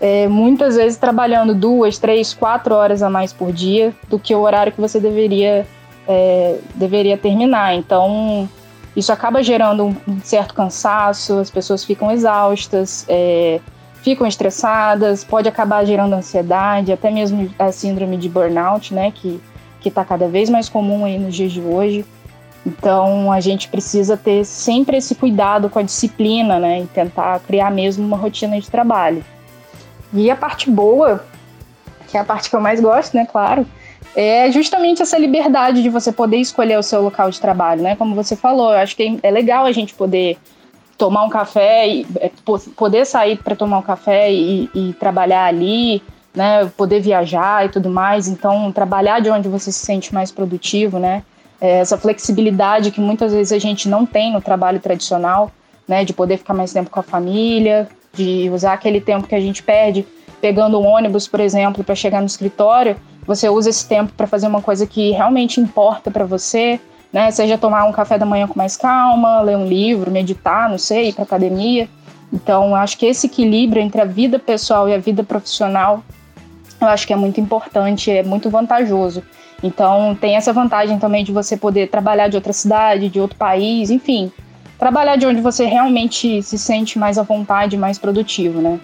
é, 0.00 0.28
muitas 0.28 0.76
vezes 0.76 0.98
trabalhando 0.98 1.54
duas, 1.54 1.98
três, 1.98 2.32
quatro 2.34 2.74
horas 2.74 3.02
a 3.02 3.10
mais 3.10 3.32
por 3.32 3.52
dia 3.52 3.94
do 4.08 4.18
que 4.18 4.34
o 4.34 4.40
horário 4.40 4.72
que 4.72 4.80
você 4.80 5.00
deveria, 5.00 5.66
é, 6.06 6.58
deveria 6.74 7.16
terminar. 7.16 7.74
Então, 7.74 8.48
isso 8.94 9.12
acaba 9.12 9.42
gerando 9.42 9.96
um 10.06 10.20
certo 10.22 10.54
cansaço, 10.54 11.38
as 11.38 11.50
pessoas 11.50 11.84
ficam 11.84 12.10
exaustas, 12.10 13.04
é, 13.08 13.60
ficam 14.02 14.26
estressadas, 14.26 15.24
pode 15.24 15.48
acabar 15.48 15.84
gerando 15.84 16.14
ansiedade, 16.14 16.92
até 16.92 17.10
mesmo 17.10 17.50
a 17.58 17.70
síndrome 17.72 18.16
de 18.16 18.28
burnout, 18.28 18.94
né, 18.94 19.12
que 19.12 19.40
está 19.84 20.04
cada 20.04 20.28
vez 20.28 20.50
mais 20.50 20.68
comum 20.68 21.04
aí 21.04 21.18
nos 21.18 21.34
dias 21.34 21.50
de 21.50 21.60
hoje. 21.60 22.04
Então 22.66 23.32
a 23.32 23.40
gente 23.40 23.68
precisa 23.68 24.16
ter 24.16 24.44
sempre 24.44 24.96
esse 24.96 25.14
cuidado 25.14 25.70
com 25.70 25.78
a 25.78 25.82
disciplina, 25.82 26.58
né, 26.58 26.82
e 26.82 26.86
tentar 26.86 27.40
criar 27.40 27.70
mesmo 27.70 28.06
uma 28.06 28.16
rotina 28.16 28.60
de 28.60 28.70
trabalho. 28.70 29.24
E 30.12 30.30
a 30.30 30.36
parte 30.36 30.70
boa 30.70 31.24
que 32.08 32.16
é 32.16 32.20
a 32.20 32.24
parte 32.24 32.50
que 32.50 32.56
eu 32.56 32.60
mais 32.60 32.80
gosto, 32.80 33.14
né, 33.14 33.26
claro, 33.30 33.66
é 34.16 34.50
justamente 34.50 35.02
essa 35.02 35.18
liberdade 35.18 35.82
de 35.82 35.88
você 35.88 36.10
poder 36.10 36.38
escolher 36.38 36.78
o 36.78 36.82
seu 36.82 37.02
local 37.02 37.30
de 37.30 37.40
trabalho, 37.40 37.82
né? 37.82 37.94
Como 37.94 38.14
você 38.14 38.34
falou, 38.34 38.72
eu 38.72 38.78
acho 38.78 38.96
que 38.96 39.20
é 39.22 39.30
legal 39.30 39.66
a 39.66 39.72
gente 39.72 39.94
poder 39.94 40.38
tomar 40.96 41.24
um 41.24 41.28
café 41.28 41.86
e 41.86 42.06
é, 42.16 42.30
poder 42.74 43.04
sair 43.04 43.36
para 43.38 43.54
tomar 43.54 43.78
um 43.78 43.82
café 43.82 44.32
e, 44.32 44.68
e, 44.74 44.92
trabalhar 44.94 45.44
ali, 45.44 46.02
né? 46.34 46.64
Poder 46.76 47.00
viajar 47.00 47.66
e 47.66 47.68
tudo 47.68 47.90
mais. 47.90 48.26
Então, 48.26 48.72
trabalhar 48.72 49.20
de 49.20 49.30
onde 49.30 49.48
você 49.48 49.70
se 49.70 49.84
sente 49.84 50.12
mais 50.12 50.32
produtivo, 50.32 50.98
né? 50.98 51.22
É 51.60 51.78
essa 51.78 51.98
flexibilidade 51.98 52.90
que 52.90 53.00
muitas 53.00 53.32
vezes 53.32 53.52
a 53.52 53.58
gente 53.58 53.88
não 53.88 54.06
tem 54.06 54.32
no 54.32 54.40
trabalho 54.40 54.80
tradicional, 54.80 55.50
né? 55.86 56.04
De 56.04 56.12
poder 56.12 56.38
ficar 56.38 56.54
mais 56.54 56.72
tempo 56.72 56.90
com 56.90 57.00
a 57.00 57.02
família, 57.02 57.88
de 58.12 58.50
usar 58.50 58.74
aquele 58.74 59.00
tempo 59.00 59.26
que 59.26 59.34
a 59.34 59.40
gente 59.40 59.62
perde 59.62 60.06
pegando 60.40 60.78
um 60.80 60.86
ônibus, 60.86 61.26
por 61.26 61.40
exemplo, 61.40 61.82
para 61.82 61.94
chegar 61.94 62.20
no 62.20 62.26
escritório, 62.26 62.96
você 63.26 63.48
usa 63.48 63.70
esse 63.70 63.86
tempo 63.86 64.12
para 64.16 64.26
fazer 64.26 64.46
uma 64.46 64.62
coisa 64.62 64.86
que 64.86 65.10
realmente 65.10 65.60
importa 65.60 66.10
para 66.10 66.24
você, 66.24 66.80
né? 67.12 67.30
Seja 67.30 67.58
tomar 67.58 67.84
um 67.84 67.92
café 67.92 68.18
da 68.18 68.24
manhã 68.24 68.46
com 68.46 68.58
mais 68.58 68.76
calma, 68.76 69.40
ler 69.42 69.56
um 69.56 69.66
livro, 69.66 70.10
meditar, 70.10 70.68
não 70.70 70.78
sei, 70.78 71.08
ir 71.08 71.12
para 71.12 71.24
academia. 71.24 71.88
Então, 72.32 72.74
acho 72.74 72.96
que 72.98 73.06
esse 73.06 73.26
equilíbrio 73.26 73.82
entre 73.82 74.00
a 74.00 74.04
vida 74.04 74.38
pessoal 74.38 74.88
e 74.88 74.94
a 74.94 74.98
vida 74.98 75.22
profissional, 75.22 76.02
eu 76.80 76.86
acho 76.86 77.06
que 77.06 77.12
é 77.12 77.16
muito 77.16 77.40
importante, 77.40 78.10
é 78.10 78.22
muito 78.22 78.48
vantajoso. 78.48 79.22
Então, 79.62 80.16
tem 80.20 80.36
essa 80.36 80.52
vantagem 80.52 80.98
também 80.98 81.24
de 81.24 81.32
você 81.32 81.56
poder 81.56 81.88
trabalhar 81.88 82.28
de 82.28 82.36
outra 82.36 82.52
cidade, 82.52 83.08
de 83.08 83.20
outro 83.20 83.36
país, 83.36 83.90
enfim, 83.90 84.30
trabalhar 84.78 85.16
de 85.16 85.26
onde 85.26 85.40
você 85.40 85.64
realmente 85.66 86.42
se 86.42 86.56
sente 86.56 86.98
mais 86.98 87.18
à 87.18 87.22
vontade, 87.22 87.76
mais 87.76 87.98
produtivo, 87.98 88.60
né? 88.60 88.78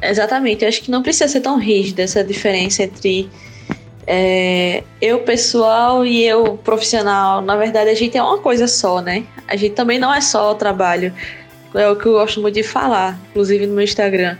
Exatamente, 0.00 0.62
eu 0.62 0.68
acho 0.68 0.82
que 0.82 0.90
não 0.90 1.02
precisa 1.02 1.28
ser 1.28 1.40
tão 1.40 1.58
rígida 1.58 2.02
essa 2.02 2.22
diferença 2.24 2.82
entre 2.84 3.28
é, 4.06 4.82
eu 5.00 5.20
pessoal 5.20 6.04
e 6.04 6.24
eu 6.24 6.56
profissional. 6.58 7.40
Na 7.40 7.56
verdade, 7.56 7.90
a 7.90 7.94
gente 7.94 8.16
é 8.16 8.22
uma 8.22 8.38
coisa 8.38 8.66
só, 8.66 9.00
né? 9.00 9.24
A 9.46 9.56
gente 9.56 9.74
também 9.74 9.98
não 9.98 10.12
é 10.12 10.20
só 10.20 10.52
o 10.52 10.54
trabalho. 10.54 11.12
É 11.74 11.88
o 11.88 11.96
que 11.96 12.06
eu 12.06 12.12
gosto 12.12 12.40
muito 12.40 12.54
de 12.54 12.62
falar, 12.62 13.18
inclusive 13.30 13.66
no 13.66 13.74
meu 13.74 13.84
Instagram. 13.84 14.36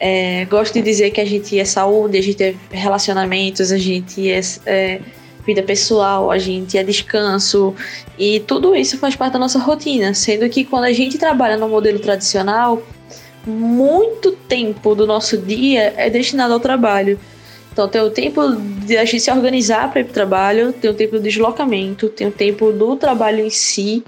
É, 0.00 0.44
gosto 0.44 0.74
de 0.74 0.82
dizer 0.82 1.10
que 1.10 1.20
a 1.20 1.24
gente 1.24 1.58
é 1.58 1.64
saúde, 1.64 2.18
a 2.18 2.22
gente 2.22 2.42
é 2.42 2.54
relacionamentos, 2.70 3.72
a 3.72 3.78
gente 3.78 4.30
é, 4.30 4.40
é 4.66 5.00
vida 5.44 5.62
pessoal, 5.62 6.30
a 6.30 6.36
gente 6.36 6.76
é 6.76 6.84
descanso 6.84 7.74
e 8.18 8.40
tudo 8.40 8.76
isso 8.76 8.98
faz 8.98 9.16
parte 9.16 9.32
da 9.32 9.38
nossa 9.38 9.58
rotina. 9.58 10.12
Sendo 10.14 10.48
que 10.48 10.64
quando 10.64 10.84
a 10.84 10.92
gente 10.92 11.18
trabalha 11.18 11.56
no 11.56 11.68
modelo 11.68 11.98
tradicional, 11.98 12.82
muito 13.46 14.32
tempo 14.32 14.94
do 14.94 15.06
nosso 15.06 15.38
dia 15.38 15.94
é 15.96 16.10
destinado 16.10 16.52
ao 16.52 16.60
trabalho. 16.60 17.18
Então 17.72 17.88
tem 17.88 18.00
o 18.00 18.10
tempo 18.10 18.42
de 18.84 18.96
a 18.96 19.04
gente 19.04 19.20
se 19.20 19.30
organizar 19.30 19.90
para 19.90 20.00
ir 20.00 20.04
para 20.04 20.10
o 20.10 20.14
trabalho, 20.14 20.72
tem 20.72 20.90
o 20.90 20.94
tempo 20.94 21.12
do 21.12 21.22
deslocamento, 21.22 22.08
tem 22.08 22.26
o 22.26 22.32
tempo 22.32 22.72
do 22.72 22.96
trabalho 22.96 23.40
em 23.40 23.50
si. 23.50 24.02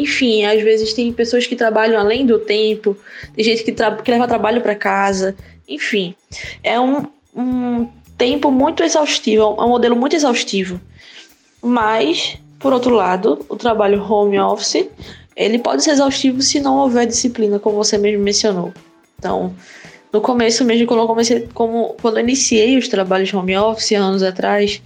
Enfim, 0.00 0.44
às 0.44 0.62
vezes 0.62 0.94
tem 0.94 1.12
pessoas 1.12 1.46
que 1.46 1.54
trabalham 1.54 2.00
além 2.00 2.24
do 2.24 2.38
tempo, 2.38 2.96
tem 3.34 3.44
gente 3.44 3.62
que, 3.62 3.72
que 3.72 4.10
leva 4.10 4.26
trabalho 4.26 4.62
para 4.62 4.74
casa. 4.74 5.36
Enfim, 5.68 6.14
é 6.62 6.80
um, 6.80 7.06
um 7.36 7.86
tempo 8.16 8.50
muito 8.50 8.82
exaustivo, 8.82 9.42
é 9.42 9.64
um 9.64 9.68
modelo 9.68 9.94
muito 9.94 10.16
exaustivo. 10.16 10.80
Mas, 11.62 12.38
por 12.58 12.72
outro 12.72 12.94
lado, 12.94 13.44
o 13.48 13.56
trabalho 13.56 14.02
home 14.02 14.40
office 14.40 14.88
ele 15.36 15.58
pode 15.58 15.82
ser 15.82 15.92
exaustivo 15.92 16.42
se 16.42 16.60
não 16.60 16.78
houver 16.78 17.06
disciplina, 17.06 17.58
como 17.58 17.76
você 17.76 17.96
mesmo 17.96 18.22
mencionou. 18.22 18.72
Então, 19.18 19.54
no 20.12 20.20
começo 20.20 20.64
mesmo, 20.64 20.86
quando 20.86 21.00
eu 21.00 21.06
comecei, 21.06 21.48
como, 21.54 21.94
quando 22.00 22.18
eu 22.18 22.22
iniciei 22.22 22.76
os 22.76 22.88
trabalhos 22.88 23.32
home 23.32 23.56
office 23.56 23.92
anos 23.92 24.22
atrás, 24.22 24.82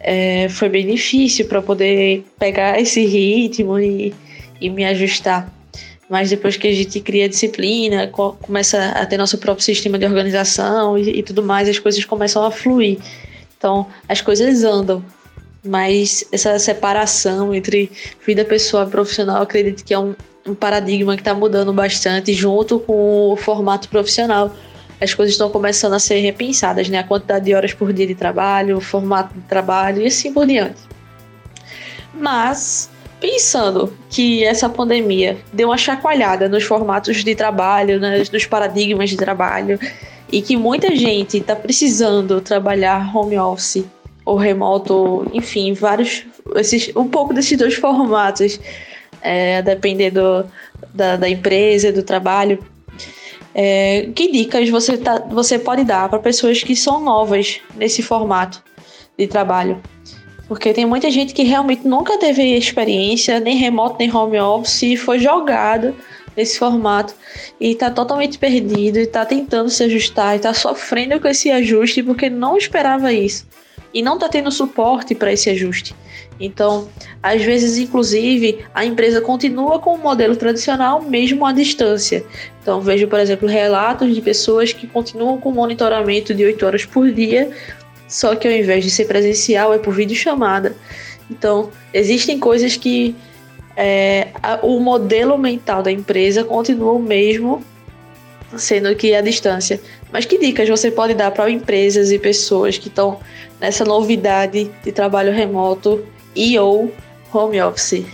é, 0.00 0.48
foi 0.48 0.68
bem 0.68 0.86
difícil 0.86 1.46
para 1.46 1.62
poder 1.62 2.24
pegar 2.38 2.78
esse 2.80 3.04
ritmo 3.04 3.78
e, 3.78 4.12
e 4.64 4.70
me 4.70 4.84
ajustar. 4.84 5.52
Mas 6.08 6.30
depois 6.30 6.56
que 6.56 6.68
a 6.68 6.72
gente 6.72 7.00
cria 7.00 7.28
disciplina, 7.28 8.08
começa 8.08 8.90
a 8.90 9.06
ter 9.06 9.16
nosso 9.16 9.38
próprio 9.38 9.64
sistema 9.64 9.98
de 9.98 10.04
organização 10.04 10.98
e, 10.98 11.18
e 11.18 11.22
tudo 11.22 11.42
mais, 11.42 11.68
as 11.68 11.78
coisas 11.78 12.04
começam 12.04 12.44
a 12.44 12.50
fluir. 12.50 12.98
Então, 13.56 13.86
as 14.08 14.20
coisas 14.20 14.64
andam 14.64 15.02
mas 15.64 16.24
essa 16.30 16.58
separação 16.58 17.54
entre 17.54 17.90
vida 18.24 18.44
pessoal 18.44 18.86
e 18.86 18.90
profissional, 18.90 19.42
acredito 19.42 19.82
que 19.82 19.94
é 19.94 19.98
um, 19.98 20.14
um 20.46 20.54
paradigma 20.54 21.16
que 21.16 21.22
está 21.22 21.32
mudando 21.32 21.72
bastante 21.72 22.34
junto 22.34 22.78
com 22.78 23.30
o 23.32 23.36
formato 23.36 23.88
profissional. 23.88 24.54
As 25.00 25.14
coisas 25.14 25.34
estão 25.34 25.50
começando 25.50 25.94
a 25.94 25.98
ser 25.98 26.18
repensadas, 26.20 26.88
né? 26.88 26.98
A 26.98 27.04
quantidade 27.04 27.46
de 27.46 27.54
horas 27.54 27.72
por 27.72 27.92
dia 27.92 28.06
de 28.06 28.14
trabalho, 28.14 28.76
o 28.76 28.80
formato 28.80 29.34
de 29.34 29.40
trabalho 29.46 30.02
e 30.02 30.06
assim 30.06 30.32
por 30.32 30.46
diante. 30.46 30.80
Mas, 32.12 32.90
pensando 33.24 33.90
que 34.10 34.44
essa 34.44 34.68
pandemia 34.68 35.38
deu 35.50 35.68
uma 35.70 35.78
chacoalhada 35.78 36.46
nos 36.46 36.64
formatos 36.64 37.24
de 37.24 37.34
trabalho, 37.34 37.98
né, 37.98 38.22
nos 38.30 38.44
paradigmas 38.44 39.08
de 39.08 39.16
trabalho, 39.16 39.80
e 40.30 40.42
que 40.42 40.58
muita 40.58 40.94
gente 40.94 41.38
está 41.38 41.56
precisando 41.56 42.42
trabalhar 42.42 43.16
home 43.16 43.38
office 43.38 43.86
ou 44.26 44.36
remoto, 44.36 45.26
enfim, 45.32 45.72
vários, 45.72 46.26
esses, 46.56 46.94
um 46.94 47.08
pouco 47.08 47.32
desses 47.32 47.56
dois 47.56 47.74
formatos, 47.76 48.60
é, 49.22 49.62
dependendo 49.62 50.44
da, 50.92 51.16
da 51.16 51.28
empresa, 51.28 51.90
do 51.90 52.02
trabalho. 52.02 52.58
É, 53.54 54.10
que 54.14 54.30
dicas 54.30 54.68
você, 54.68 54.98
tá, 54.98 55.18
você 55.30 55.58
pode 55.58 55.84
dar 55.84 56.10
para 56.10 56.18
pessoas 56.18 56.62
que 56.62 56.76
são 56.76 57.00
novas 57.00 57.60
nesse 57.74 58.02
formato 58.02 58.62
de 59.16 59.26
trabalho? 59.26 59.80
Porque 60.46 60.72
tem 60.72 60.84
muita 60.84 61.10
gente 61.10 61.32
que 61.32 61.42
realmente 61.42 61.86
nunca 61.86 62.18
teve 62.18 62.42
experiência, 62.56 63.40
nem 63.40 63.56
remoto, 63.56 63.96
nem 63.98 64.14
home 64.14 64.38
office, 64.38 64.82
e 64.82 64.96
foi 64.96 65.18
jogado 65.18 65.94
nesse 66.36 66.58
formato 66.58 67.14
e 67.60 67.70
está 67.70 67.90
totalmente 67.90 68.38
perdido, 68.38 68.98
e 68.98 69.02
está 69.02 69.24
tentando 69.24 69.70
se 69.70 69.84
ajustar, 69.84 70.34
e 70.34 70.36
está 70.36 70.52
sofrendo 70.52 71.18
com 71.20 71.28
esse 71.28 71.50
ajuste 71.50 72.02
porque 72.02 72.28
não 72.28 72.56
esperava 72.56 73.12
isso 73.12 73.46
e 73.94 74.02
não 74.02 74.14
está 74.14 74.28
tendo 74.28 74.50
suporte 74.50 75.14
para 75.14 75.32
esse 75.32 75.48
ajuste. 75.48 75.94
Então, 76.40 76.88
às 77.22 77.42
vezes, 77.42 77.78
inclusive, 77.78 78.64
a 78.74 78.84
empresa 78.84 79.20
continua 79.20 79.78
com 79.78 79.94
o 79.94 79.98
modelo 79.98 80.34
tradicional 80.34 81.00
mesmo 81.00 81.46
à 81.46 81.52
distância. 81.52 82.24
Então, 82.60 82.80
vejo, 82.80 83.06
por 83.06 83.20
exemplo, 83.20 83.46
relatos 83.46 84.12
de 84.12 84.20
pessoas 84.20 84.72
que 84.72 84.88
continuam 84.88 85.38
com 85.38 85.52
monitoramento 85.52 86.34
de 86.34 86.44
8 86.44 86.66
horas 86.66 86.84
por 86.84 87.10
dia, 87.12 87.50
só 88.08 88.34
que 88.34 88.46
ao 88.46 88.54
invés 88.54 88.84
de 88.84 88.90
ser 88.90 89.06
presencial, 89.06 89.72
é 89.72 89.78
por 89.78 89.94
videochamada. 89.94 90.76
Então, 91.30 91.70
existem 91.92 92.38
coisas 92.38 92.76
que 92.76 93.16
é, 93.76 94.28
a, 94.42 94.60
o 94.62 94.78
modelo 94.80 95.36
mental 95.38 95.82
da 95.82 95.90
empresa 95.90 96.44
continua 96.44 96.92
o 96.92 97.02
mesmo, 97.02 97.62
sendo 98.56 98.94
que 98.94 99.14
à 99.14 99.20
distância. 99.20 99.80
Mas 100.12 100.24
que 100.24 100.38
dicas 100.38 100.68
você 100.68 100.90
pode 100.90 101.14
dar 101.14 101.30
para 101.30 101.50
empresas 101.50 102.12
e 102.12 102.18
pessoas 102.18 102.78
que 102.78 102.88
estão 102.88 103.18
nessa 103.60 103.84
novidade 103.84 104.70
de 104.84 104.92
trabalho 104.92 105.32
remoto 105.32 106.04
e 106.36 106.58
ou 106.58 106.92
home 107.32 107.60
office. 107.60 108.04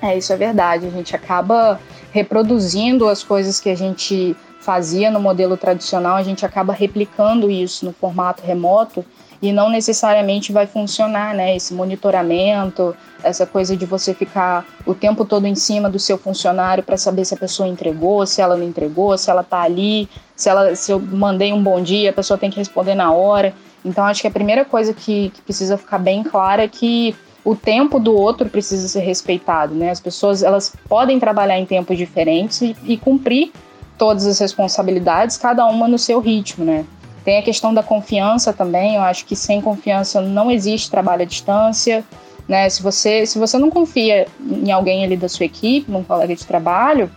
É, 0.00 0.16
isso 0.18 0.32
é 0.32 0.36
verdade. 0.36 0.86
A 0.86 0.90
gente 0.90 1.16
acaba 1.16 1.80
reproduzindo 2.12 3.08
as 3.08 3.24
coisas 3.24 3.58
que 3.58 3.68
a 3.68 3.74
gente 3.74 4.36
fazia 4.64 5.10
no 5.10 5.20
modelo 5.20 5.56
tradicional, 5.56 6.16
a 6.16 6.22
gente 6.22 6.46
acaba 6.46 6.72
replicando 6.72 7.50
isso 7.50 7.84
no 7.84 7.92
formato 7.92 8.42
remoto 8.42 9.04
e 9.42 9.52
não 9.52 9.68
necessariamente 9.68 10.52
vai 10.52 10.66
funcionar, 10.66 11.34
né? 11.34 11.54
Esse 11.54 11.74
monitoramento, 11.74 12.96
essa 13.22 13.44
coisa 13.44 13.76
de 13.76 13.84
você 13.84 14.14
ficar 14.14 14.64
o 14.86 14.94
tempo 14.94 15.26
todo 15.26 15.46
em 15.46 15.54
cima 15.54 15.90
do 15.90 15.98
seu 15.98 16.16
funcionário 16.16 16.82
para 16.82 16.96
saber 16.96 17.26
se 17.26 17.34
a 17.34 17.36
pessoa 17.36 17.68
entregou, 17.68 18.26
se 18.26 18.40
ela 18.40 18.56
não 18.56 18.64
entregou, 18.64 19.18
se 19.18 19.30
ela 19.30 19.42
está 19.42 19.60
ali, 19.60 20.08
se 20.34 20.48
ela 20.48 20.74
se 20.74 20.90
eu 20.90 20.98
mandei 20.98 21.52
um 21.52 21.62
bom 21.62 21.82
dia, 21.82 22.08
a 22.08 22.12
pessoa 22.12 22.38
tem 22.38 22.50
que 22.50 22.56
responder 22.56 22.94
na 22.94 23.12
hora. 23.12 23.52
Então, 23.84 24.04
acho 24.04 24.22
que 24.22 24.28
a 24.28 24.30
primeira 24.30 24.64
coisa 24.64 24.94
que, 24.94 25.28
que 25.28 25.42
precisa 25.42 25.76
ficar 25.76 25.98
bem 25.98 26.22
clara 26.22 26.64
é 26.64 26.68
que 26.68 27.14
o 27.44 27.54
tempo 27.54 28.00
do 28.00 28.16
outro 28.16 28.48
precisa 28.48 28.88
ser 28.88 29.00
respeitado, 29.00 29.74
né? 29.74 29.90
As 29.90 30.00
pessoas 30.00 30.42
elas 30.42 30.74
podem 30.88 31.20
trabalhar 31.20 31.58
em 31.58 31.66
tempos 31.66 31.98
diferentes 31.98 32.62
e, 32.62 32.74
e 32.86 32.96
cumprir 32.96 33.52
todas 33.98 34.26
as 34.26 34.38
responsabilidades, 34.38 35.36
cada 35.36 35.66
uma 35.66 35.88
no 35.88 35.98
seu 35.98 36.20
ritmo, 36.20 36.64
né? 36.64 36.84
Tem 37.24 37.38
a 37.38 37.42
questão 37.42 37.72
da 37.72 37.82
confiança 37.82 38.52
também. 38.52 38.96
Eu 38.96 39.02
acho 39.02 39.24
que 39.24 39.34
sem 39.34 39.60
confiança 39.60 40.20
não 40.20 40.50
existe 40.50 40.90
trabalho 40.90 41.22
à 41.22 41.24
distância, 41.24 42.04
né? 42.46 42.68
Se 42.68 42.82
você 42.82 43.24
se 43.24 43.38
você 43.38 43.58
não 43.58 43.70
confia 43.70 44.26
em 44.40 44.70
alguém 44.70 45.04
ali 45.04 45.16
da 45.16 45.28
sua 45.28 45.46
equipe, 45.46 45.90
num 45.90 46.04
colega 46.04 46.34
de 46.34 46.44
trabalho, 46.44 47.10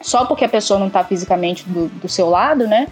só 0.00 0.24
porque 0.24 0.44
a 0.44 0.48
pessoa 0.48 0.78
não 0.78 0.86
está 0.88 1.02
fisicamente 1.02 1.68
do, 1.68 1.88
do 1.88 2.08
seu 2.08 2.28
lado, 2.28 2.66
né? 2.66 2.86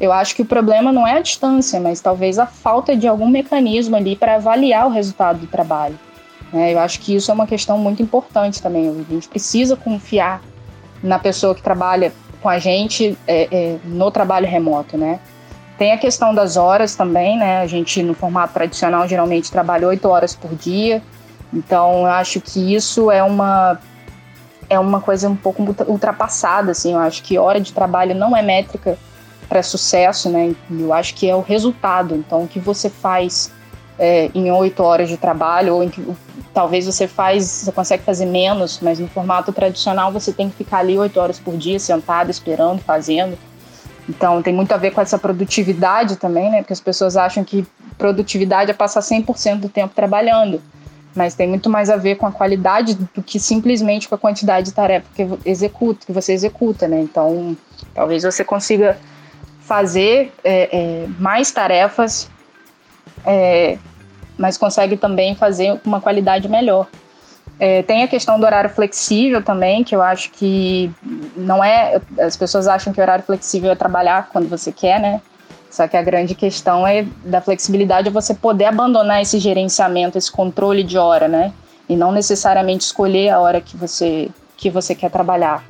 Eu 0.00 0.12
acho 0.12 0.34
que 0.34 0.40
o 0.40 0.46
problema 0.46 0.90
não 0.90 1.06
é 1.06 1.18
a 1.18 1.20
distância, 1.20 1.78
mas 1.78 2.00
talvez 2.00 2.38
a 2.38 2.46
falta 2.46 2.96
de 2.96 3.06
algum 3.06 3.28
mecanismo 3.28 3.94
ali 3.96 4.16
para 4.16 4.36
avaliar 4.36 4.86
o 4.86 4.90
resultado 4.90 5.40
do 5.40 5.46
trabalho. 5.46 5.98
É, 6.52 6.72
eu 6.72 6.78
acho 6.78 7.00
que 7.00 7.14
isso 7.14 7.30
é 7.30 7.34
uma 7.34 7.46
questão 7.46 7.78
muito 7.78 8.02
importante 8.02 8.62
também. 8.62 8.88
A 8.88 9.12
gente 9.12 9.28
precisa 9.28 9.76
confiar 9.76 10.42
na 11.02 11.18
pessoa 11.18 11.54
que 11.54 11.62
trabalha 11.62 12.12
com 12.42 12.48
a 12.48 12.58
gente 12.58 13.16
é, 13.26 13.48
é, 13.50 13.76
no 13.84 14.10
trabalho 14.10 14.46
remoto, 14.46 14.96
né? 14.96 15.20
Tem 15.78 15.92
a 15.92 15.98
questão 15.98 16.34
das 16.34 16.56
horas 16.56 16.94
também, 16.94 17.38
né? 17.38 17.60
A 17.60 17.66
gente, 17.66 18.02
no 18.02 18.14
formato 18.14 18.52
tradicional, 18.52 19.08
geralmente 19.08 19.50
trabalha 19.50 19.88
oito 19.88 20.08
horas 20.08 20.34
por 20.34 20.54
dia. 20.54 21.02
Então, 21.52 22.00
eu 22.00 22.06
acho 22.06 22.40
que 22.40 22.74
isso 22.74 23.10
é 23.10 23.22
uma 23.22 23.78
é 24.68 24.78
uma 24.78 25.00
coisa 25.00 25.28
um 25.28 25.34
pouco 25.34 25.62
ultrapassada, 25.88 26.70
assim. 26.70 26.92
Eu 26.92 27.00
acho 27.00 27.22
que 27.22 27.36
hora 27.36 27.60
de 27.60 27.72
trabalho 27.72 28.14
não 28.14 28.36
é 28.36 28.42
métrica 28.42 28.96
para 29.48 29.62
sucesso, 29.62 30.30
né? 30.30 30.54
Eu 30.70 30.92
acho 30.92 31.14
que 31.14 31.28
é 31.28 31.34
o 31.34 31.40
resultado. 31.40 32.14
Então, 32.14 32.44
o 32.44 32.48
que 32.48 32.60
você 32.60 32.88
faz 32.88 33.50
é, 34.00 34.30
em 34.34 34.50
oito 34.50 34.82
horas 34.82 35.08
de 35.08 35.16
trabalho, 35.16 35.76
ou 35.76 35.84
em 35.84 35.92
talvez 36.52 36.86
você 36.86 37.06
faz, 37.06 37.44
você 37.44 37.70
consegue 37.70 38.02
fazer 38.02 38.26
menos, 38.26 38.80
mas 38.82 38.98
no 38.98 39.06
formato 39.06 39.52
tradicional 39.52 40.10
você 40.10 40.32
tem 40.32 40.50
que 40.50 40.56
ficar 40.56 40.78
ali 40.78 40.98
oito 40.98 41.20
horas 41.20 41.38
por 41.38 41.56
dia, 41.56 41.78
sentado, 41.78 42.30
esperando, 42.30 42.80
fazendo. 42.80 43.38
Então, 44.08 44.42
tem 44.42 44.52
muito 44.52 44.72
a 44.72 44.76
ver 44.76 44.90
com 44.90 45.00
essa 45.00 45.18
produtividade 45.18 46.16
também, 46.16 46.50
né? 46.50 46.58
Porque 46.62 46.72
as 46.72 46.80
pessoas 46.80 47.16
acham 47.16 47.44
que 47.44 47.64
produtividade 47.96 48.70
é 48.70 48.74
passar 48.74 49.00
100% 49.00 49.60
do 49.60 49.68
tempo 49.68 49.94
trabalhando 49.94 50.60
mas 51.14 51.34
tem 51.34 51.48
muito 51.48 51.68
mais 51.68 51.90
a 51.90 51.96
ver 51.96 52.16
com 52.16 52.26
a 52.26 52.32
qualidade 52.32 52.94
do 52.94 53.22
que 53.22 53.38
simplesmente 53.38 54.08
com 54.08 54.14
a 54.14 54.18
quantidade 54.18 54.66
de 54.66 54.72
tarefa 54.72 55.06
que 55.14 55.26
executa, 55.44 56.06
que 56.06 56.12
você 56.12 56.32
executa, 56.32 56.86
né? 56.86 57.00
Então, 57.00 57.56
talvez 57.94 58.22
você 58.22 58.44
consiga 58.44 58.96
fazer 59.60 60.32
é, 60.44 60.68
é, 60.72 61.06
mais 61.18 61.50
tarefas, 61.50 62.30
é, 63.24 63.78
mas 64.40 64.56
consegue 64.56 64.96
também 64.96 65.34
fazer 65.34 65.78
uma 65.84 66.00
qualidade 66.00 66.48
melhor. 66.48 66.86
É, 67.58 67.82
tem 67.82 68.02
a 68.02 68.08
questão 68.08 68.40
do 68.40 68.46
horário 68.46 68.70
flexível 68.70 69.42
também, 69.42 69.84
que 69.84 69.94
eu 69.94 70.00
acho 70.00 70.30
que 70.30 70.90
não 71.36 71.62
é. 71.62 72.00
As 72.18 72.38
pessoas 72.38 72.66
acham 72.66 72.90
que 72.90 72.98
o 72.98 73.02
horário 73.02 73.22
flexível 73.22 73.70
é 73.70 73.74
trabalhar 73.74 74.30
quando 74.32 74.48
você 74.48 74.72
quer, 74.72 74.98
né? 74.98 75.20
Só 75.70 75.86
que 75.86 75.94
a 75.94 76.02
grande 76.02 76.34
questão 76.34 76.86
é 76.86 77.04
da 77.22 77.42
flexibilidade 77.42 78.08
é 78.08 78.10
você 78.10 78.32
poder 78.32 78.64
abandonar 78.64 79.20
esse 79.20 79.38
gerenciamento, 79.38 80.16
esse 80.16 80.32
controle 80.32 80.82
de 80.82 80.96
hora, 80.96 81.28
né? 81.28 81.52
E 81.86 81.94
não 81.94 82.10
necessariamente 82.10 82.86
escolher 82.86 83.28
a 83.28 83.40
hora 83.40 83.60
que 83.60 83.76
você 83.76 84.30
que 84.56 84.70
você 84.70 84.94
quer 84.94 85.10
trabalhar. 85.10 85.62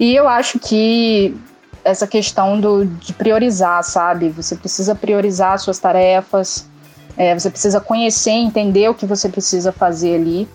E 0.00 0.16
eu 0.16 0.28
acho 0.28 0.58
que 0.58 1.36
essa 1.84 2.08
questão 2.08 2.60
do, 2.60 2.84
de 2.84 3.12
priorizar, 3.12 3.84
sabe? 3.84 4.30
Você 4.30 4.56
precisa 4.56 4.96
priorizar 4.96 5.58
suas 5.60 5.78
tarefas, 5.78 6.66
é, 7.18 7.38
você 7.38 7.50
precisa 7.50 7.80
conhecer, 7.80 8.30
entender 8.30 8.88
o 8.88 8.94
que 8.94 9.04
você 9.04 9.28
precisa 9.28 9.72
fazer 9.72 10.14
ali. 10.14 10.48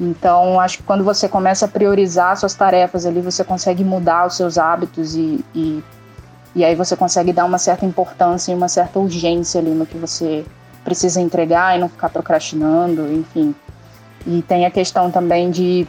Então, 0.00 0.58
acho 0.58 0.78
que 0.78 0.84
quando 0.84 1.04
você 1.04 1.28
começa 1.28 1.66
a 1.66 1.68
priorizar 1.68 2.36
suas 2.36 2.54
tarefas 2.54 3.06
ali, 3.06 3.20
você 3.20 3.44
consegue 3.44 3.84
mudar 3.84 4.26
os 4.26 4.36
seus 4.36 4.58
hábitos 4.58 5.14
e, 5.14 5.44
e 5.54 5.82
e 6.54 6.64
aí 6.64 6.74
você 6.74 6.96
consegue 6.96 7.32
dar 7.32 7.44
uma 7.44 7.58
certa 7.58 7.86
importância 7.86 8.50
e 8.50 8.54
uma 8.54 8.68
certa 8.68 8.98
urgência 8.98 9.60
ali 9.60 9.70
no 9.70 9.86
que 9.86 9.96
você 9.96 10.44
precisa 10.84 11.20
entregar 11.20 11.76
e 11.76 11.80
não 11.80 11.88
ficar 11.88 12.08
procrastinando, 12.08 13.12
enfim. 13.12 13.54
E 14.26 14.42
tem 14.42 14.66
a 14.66 14.70
questão 14.70 15.10
também 15.10 15.50
de, 15.50 15.86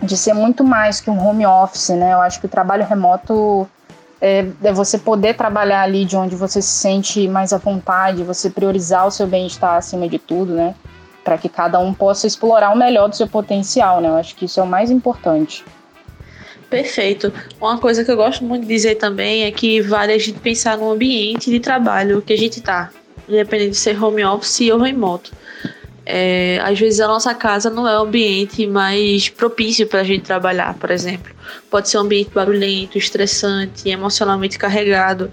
de 0.00 0.16
ser 0.16 0.34
muito 0.34 0.62
mais 0.62 1.00
que 1.00 1.10
um 1.10 1.26
home 1.26 1.44
office, 1.46 1.88
né? 1.88 2.12
Eu 2.12 2.20
acho 2.20 2.38
que 2.38 2.46
o 2.46 2.48
trabalho 2.48 2.84
remoto 2.84 3.68
é, 4.22 4.46
é 4.62 4.72
você 4.72 4.96
poder 4.96 5.34
trabalhar 5.34 5.82
ali 5.82 6.04
de 6.04 6.16
onde 6.16 6.36
você 6.36 6.62
se 6.62 6.68
sente 6.68 7.26
mais 7.26 7.52
à 7.52 7.58
vontade, 7.58 8.22
você 8.22 8.48
priorizar 8.48 9.04
o 9.04 9.10
seu 9.10 9.26
bem-estar 9.26 9.74
acima 9.74 10.08
de 10.08 10.16
tudo, 10.16 10.54
né? 10.54 10.76
Para 11.24 11.36
que 11.36 11.48
cada 11.48 11.80
um 11.80 11.92
possa 11.92 12.24
explorar 12.24 12.72
o 12.72 12.78
melhor 12.78 13.08
do 13.08 13.16
seu 13.16 13.26
potencial, 13.26 14.00
né? 14.00 14.08
Eu 14.08 14.14
acho 14.14 14.36
que 14.36 14.44
isso 14.44 14.60
é 14.60 14.62
o 14.62 14.66
mais 14.66 14.92
importante. 14.92 15.64
Perfeito. 16.70 17.32
Uma 17.60 17.78
coisa 17.78 18.04
que 18.04 18.12
eu 18.12 18.16
gosto 18.16 18.44
muito 18.44 18.62
de 18.62 18.68
dizer 18.68 18.94
também 18.94 19.42
é 19.42 19.50
que 19.50 19.80
vale 19.80 20.12
a 20.12 20.18
gente 20.18 20.38
pensar 20.38 20.78
no 20.78 20.92
ambiente 20.92 21.50
de 21.50 21.58
trabalho 21.58 22.22
que 22.22 22.32
a 22.32 22.38
gente 22.38 22.60
está, 22.60 22.90
independente 23.28 23.72
de 23.72 23.76
ser 23.76 24.00
home 24.02 24.24
office 24.24 24.70
ou 24.70 24.78
remoto. 24.78 25.32
É, 26.14 26.60
às 26.62 26.78
vezes 26.78 27.00
a 27.00 27.08
nossa 27.08 27.34
casa 27.34 27.70
não 27.70 27.88
é 27.88 27.98
o 27.98 28.02
ambiente 28.02 28.66
mais 28.66 29.30
propício 29.30 29.86
para 29.86 30.00
a 30.00 30.04
gente 30.04 30.20
trabalhar, 30.20 30.74
por 30.74 30.90
exemplo. 30.90 31.34
Pode 31.70 31.88
ser 31.88 31.96
um 31.96 32.02
ambiente 32.02 32.30
barulhento, 32.34 32.98
estressante, 32.98 33.88
emocionalmente 33.88 34.58
carregado. 34.58 35.30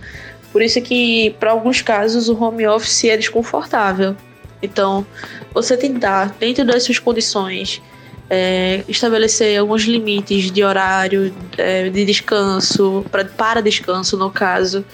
Por 0.53 0.62
isso 0.62 0.80
é 0.80 0.82
que, 0.82 1.36
para 1.38 1.51
alguns 1.51 1.82
casos, 1.82 2.30
o 2.30 2.41
home 2.41 2.65
office 2.65 3.03
é 3.03 3.17
desconfortável. 3.17 4.15
Então, 4.62 5.06
você 5.53 5.75
tentar, 5.75 6.34
dentro 6.39 6.63
das 6.63 6.84
suas 6.84 6.97
condições, 6.97 7.82
é, 8.30 8.82
estabelecer 8.88 9.60
alguns 9.60 9.84
limites 9.84 10.49
de 10.49 10.63
horário, 10.63 11.36
é, 11.58 11.89
de 11.89 12.06
descanso, 12.06 13.03
pra, 13.12 13.25
para 13.25 13.62
descanso 13.62 14.15
no 14.15 14.32
caso, 14.32 14.86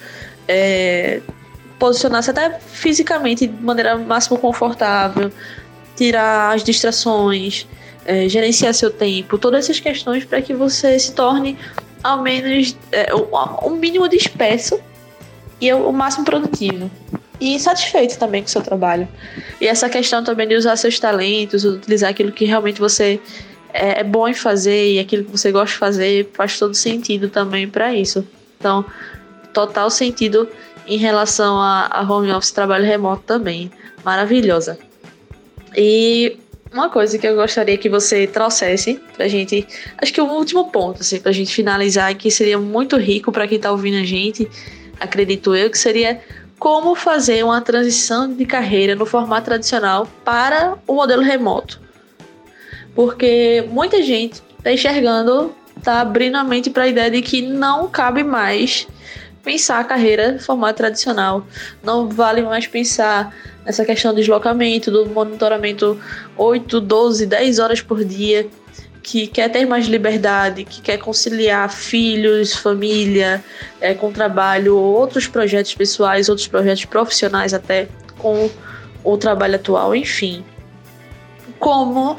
é, 0.47 1.21
posicionar-se 1.77 2.31
até 2.31 2.59
fisicamente 2.59 3.45
de 3.45 3.63
maneira 3.63 3.95
máximo 3.95 4.39
confortável, 4.39 5.31
tirar 5.95 6.53
as 6.53 6.63
distrações, 6.63 7.67
é, 8.05 8.27
gerenciar 8.29 8.73
seu 8.73 8.91
tempo, 8.91 9.37
todas 9.37 9.65
essas 9.65 9.79
questões 9.79 10.25
para 10.25 10.41
que 10.41 10.53
você 10.53 10.97
se 10.99 11.13
torne 11.13 11.57
ao 12.03 12.21
menos 12.21 12.75
é, 12.91 13.07
um 13.63 13.71
mínimo 13.71 14.07
disperso 14.07 14.79
e 15.59 15.71
o 15.73 15.91
máximo 15.91 16.25
produtivo 16.25 16.91
e 17.39 17.59
satisfeito 17.59 18.17
também 18.17 18.41
com 18.41 18.47
o 18.47 18.51
seu 18.51 18.61
trabalho. 18.61 19.07
E 19.59 19.67
essa 19.67 19.89
questão 19.89 20.23
também 20.23 20.47
de 20.47 20.55
usar 20.55 20.75
seus 20.75 20.99
talentos, 20.99 21.65
utilizar 21.65 22.09
aquilo 22.09 22.31
que 22.31 22.45
realmente 22.45 22.79
você 22.79 23.19
é, 23.73 23.99
é 23.99 24.03
bom 24.03 24.27
em 24.27 24.33
fazer 24.33 24.93
e 24.93 24.99
aquilo 24.99 25.25
que 25.25 25.31
você 25.31 25.51
gosta 25.51 25.73
de 25.73 25.77
fazer 25.77 26.29
faz 26.33 26.57
todo 26.57 26.73
sentido 26.73 27.29
também 27.29 27.67
para 27.67 27.93
isso. 27.93 28.25
Então, 28.57 28.85
total 29.53 29.89
sentido 29.89 30.47
em 30.87 30.97
relação 30.97 31.59
a, 31.59 31.87
a 31.91 32.01
home 32.01 32.31
office 32.31 32.51
trabalho 32.51 32.85
remoto 32.85 33.23
também. 33.25 33.71
Maravilhosa. 34.03 34.77
E 35.75 36.37
uma 36.71 36.89
coisa 36.89 37.17
que 37.17 37.27
eu 37.27 37.35
gostaria 37.35 37.77
que 37.77 37.89
você 37.89 38.27
trouxesse 38.27 38.99
pra 39.15 39.27
gente, 39.27 39.65
acho 39.97 40.13
que 40.13 40.21
o 40.21 40.25
último 40.25 40.71
ponto, 40.71 41.01
assim, 41.01 41.19
pra 41.19 41.31
gente 41.31 41.53
finalizar, 41.53 42.13
que 42.15 42.29
seria 42.29 42.57
muito 42.57 42.97
rico 42.97 43.31
para 43.31 43.47
quem 43.47 43.59
tá 43.59 43.71
ouvindo 43.71 43.97
a 43.97 44.03
gente, 44.03 44.49
acredito 44.99 45.55
eu, 45.55 45.69
que 45.69 45.77
seria 45.77 46.19
como 46.59 46.95
fazer 46.95 47.43
uma 47.43 47.61
transição 47.61 48.33
de 48.33 48.45
carreira 48.45 48.95
no 48.95 49.05
formato 49.05 49.45
tradicional 49.45 50.07
para 50.23 50.77
o 50.87 50.95
modelo 50.95 51.21
remoto. 51.21 51.79
Porque 52.93 53.65
muita 53.69 54.01
gente 54.01 54.41
está 54.57 54.71
enxergando, 54.71 55.53
está 55.77 56.01
abrindo 56.01 56.35
a 56.35 56.43
mente 56.43 56.69
para 56.69 56.83
a 56.83 56.87
ideia 56.87 57.11
de 57.11 57.21
que 57.21 57.41
não 57.41 57.87
cabe 57.87 58.23
mais 58.23 58.87
pensar 59.43 59.79
a 59.79 59.83
carreira 59.83 60.31
no 60.33 60.39
formato 60.39 60.77
tradicional. 60.77 61.45
Não 61.83 62.09
vale 62.09 62.41
mais 62.41 62.65
pensar 62.65 63.35
nessa 63.65 63.83
questão 63.83 64.13
do 64.13 64.17
deslocamento, 64.17 64.91
do 64.91 65.07
monitoramento 65.07 65.99
8, 66.37 66.79
12, 66.79 67.25
10 67.25 67.59
horas 67.59 67.81
por 67.81 68.03
dia 68.05 68.47
que 69.01 69.27
quer 69.27 69.49
ter 69.49 69.65
mais 69.67 69.85
liberdade, 69.85 70.63
que 70.63 70.81
quer 70.81 70.97
conciliar 70.97 71.71
filhos, 71.71 72.55
família, 72.55 73.43
é, 73.79 73.93
com 73.93 74.11
trabalho, 74.11 74.75
outros 74.75 75.27
projetos 75.27 75.75
pessoais, 75.75 76.27
outros 76.27 76.47
projetos 76.47 76.85
profissionais 76.85 77.53
até 77.53 77.87
com 78.17 78.49
o 79.03 79.15
trabalho 79.15 79.55
atual, 79.55 79.95
enfim. 79.95 80.43
Como 81.59 82.17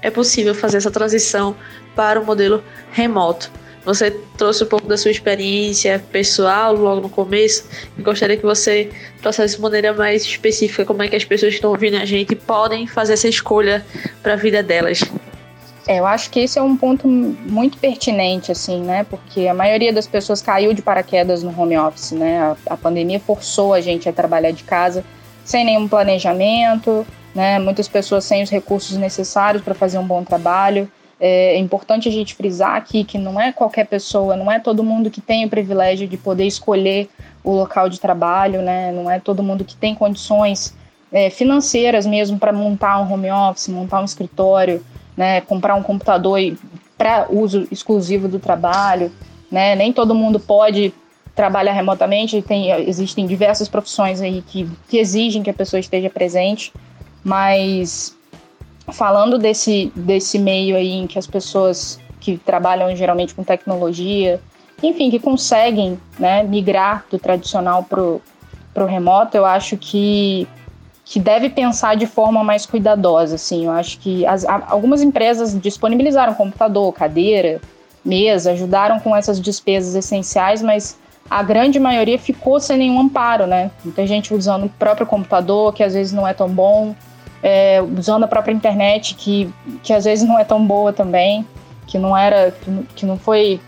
é 0.00 0.10
possível 0.10 0.54
fazer 0.54 0.76
essa 0.76 0.90
transição 0.90 1.56
para 1.96 2.20
o 2.20 2.24
modelo 2.24 2.62
remoto? 2.92 3.50
Você 3.84 4.10
trouxe 4.38 4.64
um 4.64 4.66
pouco 4.66 4.88
da 4.88 4.96
sua 4.96 5.10
experiência 5.10 6.02
pessoal 6.10 6.74
logo 6.74 7.02
no 7.02 7.08
começo 7.10 7.68
e 7.98 8.02
gostaria 8.02 8.36
que 8.36 8.42
você 8.42 8.90
trouxesse 9.20 9.56
de 9.56 9.62
maneira 9.62 9.92
mais 9.92 10.22
específica 10.22 10.84
como 10.84 11.02
é 11.02 11.08
que 11.08 11.16
as 11.16 11.24
pessoas 11.24 11.50
que 11.50 11.56
estão 11.56 11.70
ouvindo 11.70 11.96
a 11.96 12.04
gente 12.04 12.34
podem 12.34 12.86
fazer 12.86 13.12
essa 13.12 13.28
escolha 13.28 13.84
para 14.22 14.32
a 14.32 14.36
vida 14.36 14.62
delas. 14.62 15.00
É, 15.86 15.98
eu 15.98 16.06
acho 16.06 16.30
que 16.30 16.40
esse 16.40 16.58
é 16.58 16.62
um 16.62 16.76
ponto 16.76 17.06
muito 17.06 17.76
pertinente, 17.76 18.50
assim, 18.50 18.80
né? 18.80 19.04
Porque 19.04 19.46
a 19.46 19.52
maioria 19.52 19.92
das 19.92 20.06
pessoas 20.06 20.40
caiu 20.40 20.72
de 20.72 20.80
paraquedas 20.80 21.42
no 21.42 21.60
home 21.60 21.76
office, 21.76 22.12
né? 22.12 22.40
A, 22.40 22.56
a 22.72 22.76
pandemia 22.76 23.20
forçou 23.20 23.74
a 23.74 23.82
gente 23.82 24.08
a 24.08 24.12
trabalhar 24.12 24.52
de 24.52 24.64
casa 24.64 25.04
sem 25.44 25.62
nenhum 25.62 25.86
planejamento, 25.86 27.06
né? 27.34 27.58
Muitas 27.58 27.86
pessoas 27.86 28.24
sem 28.24 28.42
os 28.42 28.48
recursos 28.48 28.96
necessários 28.96 29.62
para 29.62 29.74
fazer 29.74 29.98
um 29.98 30.06
bom 30.06 30.24
trabalho. 30.24 30.90
É, 31.24 31.54
é 31.54 31.58
importante 31.58 32.08
a 32.08 32.12
gente 32.12 32.34
frisar 32.34 32.76
aqui 32.76 33.04
que 33.04 33.16
não 33.16 33.40
é 33.40 33.52
qualquer 33.52 33.86
pessoa, 33.86 34.36
não 34.36 34.50
é 34.50 34.58
todo 34.58 34.84
mundo 34.84 35.10
que 35.10 35.20
tem 35.20 35.46
o 35.46 35.48
privilégio 35.48 36.06
de 36.06 36.16
poder 36.16 36.46
escolher 36.46 37.08
o 37.42 37.52
local 37.52 37.88
de 37.88 37.98
trabalho, 37.98 38.60
né? 38.60 38.92
Não 38.92 39.10
é 39.10 39.18
todo 39.18 39.42
mundo 39.42 39.64
que 39.64 39.76
tem 39.76 39.94
condições 39.94 40.74
é, 41.12 41.30
financeiras 41.30 42.04
mesmo 42.04 42.38
para 42.38 42.52
montar 42.52 43.00
um 43.00 43.12
home 43.12 43.30
office, 43.30 43.68
montar 43.68 44.00
um 44.00 44.04
escritório 44.04 44.84
né, 45.16 45.40
comprar 45.42 45.74
um 45.74 45.82
computador 45.82 46.38
para 46.96 47.26
uso 47.30 47.66
exclusivo 47.70 48.28
do 48.28 48.38
trabalho, 48.38 49.10
né? 49.50 49.74
Nem 49.74 49.92
todo 49.92 50.14
mundo 50.14 50.38
pode 50.38 50.92
trabalhar 51.34 51.72
remotamente, 51.72 52.40
tem, 52.42 52.70
existem 52.88 53.26
diversas 53.26 53.68
profissões 53.68 54.20
aí 54.20 54.42
que, 54.46 54.68
que 54.88 54.98
exigem 54.98 55.42
que 55.42 55.50
a 55.50 55.54
pessoa 55.54 55.80
esteja 55.80 56.08
presente, 56.08 56.72
mas 57.24 58.16
falando 58.92 59.38
desse, 59.38 59.92
desse 59.94 60.38
meio 60.38 60.76
aí 60.76 60.92
em 60.92 61.06
que 61.06 61.18
as 61.18 61.26
pessoas 61.26 61.98
que 62.20 62.38
trabalham 62.38 62.94
geralmente 62.94 63.34
com 63.34 63.42
tecnologia 63.42 64.40
enfim, 64.82 65.10
que 65.10 65.18
conseguem 65.18 65.98
né, 66.18 66.42
migrar 66.42 67.04
do 67.10 67.18
tradicional 67.18 67.84
para 67.84 68.02
o 68.02 68.86
remoto, 68.86 69.36
eu 69.36 69.44
acho 69.44 69.76
que, 69.76 70.46
que 71.04 71.20
deve 71.20 71.48
pensar 71.50 71.96
de 71.96 72.06
forma 72.06 72.42
mais 72.42 72.66
cuidadosa. 72.66 73.36
Assim. 73.36 73.66
Eu 73.66 73.72
acho 73.72 73.98
que 73.98 74.26
as, 74.26 74.44
algumas 74.44 75.02
empresas 75.02 75.58
disponibilizaram 75.58 76.34
computador, 76.34 76.92
cadeira, 76.92 77.60
mesa, 78.04 78.52
ajudaram 78.52 79.00
com 79.00 79.16
essas 79.16 79.40
despesas 79.40 79.94
essenciais, 79.94 80.60
mas 80.60 80.98
a 81.30 81.42
grande 81.42 81.80
maioria 81.80 82.18
ficou 82.18 82.60
sem 82.60 82.76
nenhum 82.76 83.00
amparo, 83.00 83.46
né? 83.46 83.70
Muita 83.82 84.06
gente 84.06 84.34
usando 84.34 84.64
o 84.64 84.68
próprio 84.68 85.06
computador, 85.06 85.72
que 85.72 85.82
às 85.82 85.94
vezes 85.94 86.12
não 86.12 86.28
é 86.28 86.34
tão 86.34 86.48
bom, 86.48 86.94
é, 87.44 87.82
usando 87.82 88.24
a 88.24 88.26
própria 88.26 88.54
internet, 88.54 89.14
que, 89.14 89.52
que 89.82 89.92
às 89.92 90.06
vezes 90.06 90.26
não 90.26 90.38
é 90.38 90.44
tão 90.44 90.64
boa 90.66 90.94
também, 90.94 91.46
que 91.86 91.98
não 91.98 92.16
era, 92.16 92.54
que, 92.96 93.04
não 93.04 93.18
foi 93.18 93.60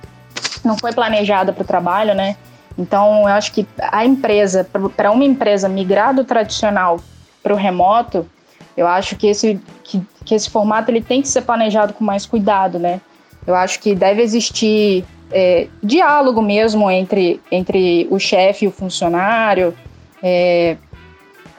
não 0.65 0.79
foi 0.79 0.95
planejada 0.95 1.53
para 1.53 1.63
o 1.63 1.67
trabalho, 1.67 2.15
né? 2.15 2.37
Então, 2.79 3.21
eu 3.21 3.27
acho 3.29 3.53
que 3.53 3.67
a 3.79 4.05
empresa, 4.05 4.67
para 4.97 5.11
uma 5.11 5.25
empresa 5.25 5.69
migrar 5.69 6.15
do 6.15 6.25
tradicional 6.25 6.99
para 7.43 7.53
o 7.53 7.57
remoto, 7.57 8.27
eu 8.75 8.87
acho 8.87 9.15
que 9.17 9.27
esse, 9.27 9.61
que, 9.85 10.03
que 10.25 10.35
esse 10.35 10.49
formato 10.49 10.91
ele 10.91 11.03
tem 11.03 11.21
que 11.21 11.29
ser 11.29 11.43
planejado 11.43 11.93
com 11.93 12.03
mais 12.03 12.25
cuidado, 12.25 12.79
né? 12.79 13.01
Eu 13.47 13.55
acho 13.55 13.79
que 13.81 13.95
deve 13.95 14.23
existir 14.23 15.05
é, 15.31 15.69
diálogo 15.83 16.41
mesmo 16.41 16.91
entre, 16.91 17.41
entre 17.53 18.09
o 18.11 18.19
chefe 18.19 18.65
e 18.65 18.69
o 18.69 18.73
funcionário, 18.73 19.75
é, 20.23 20.77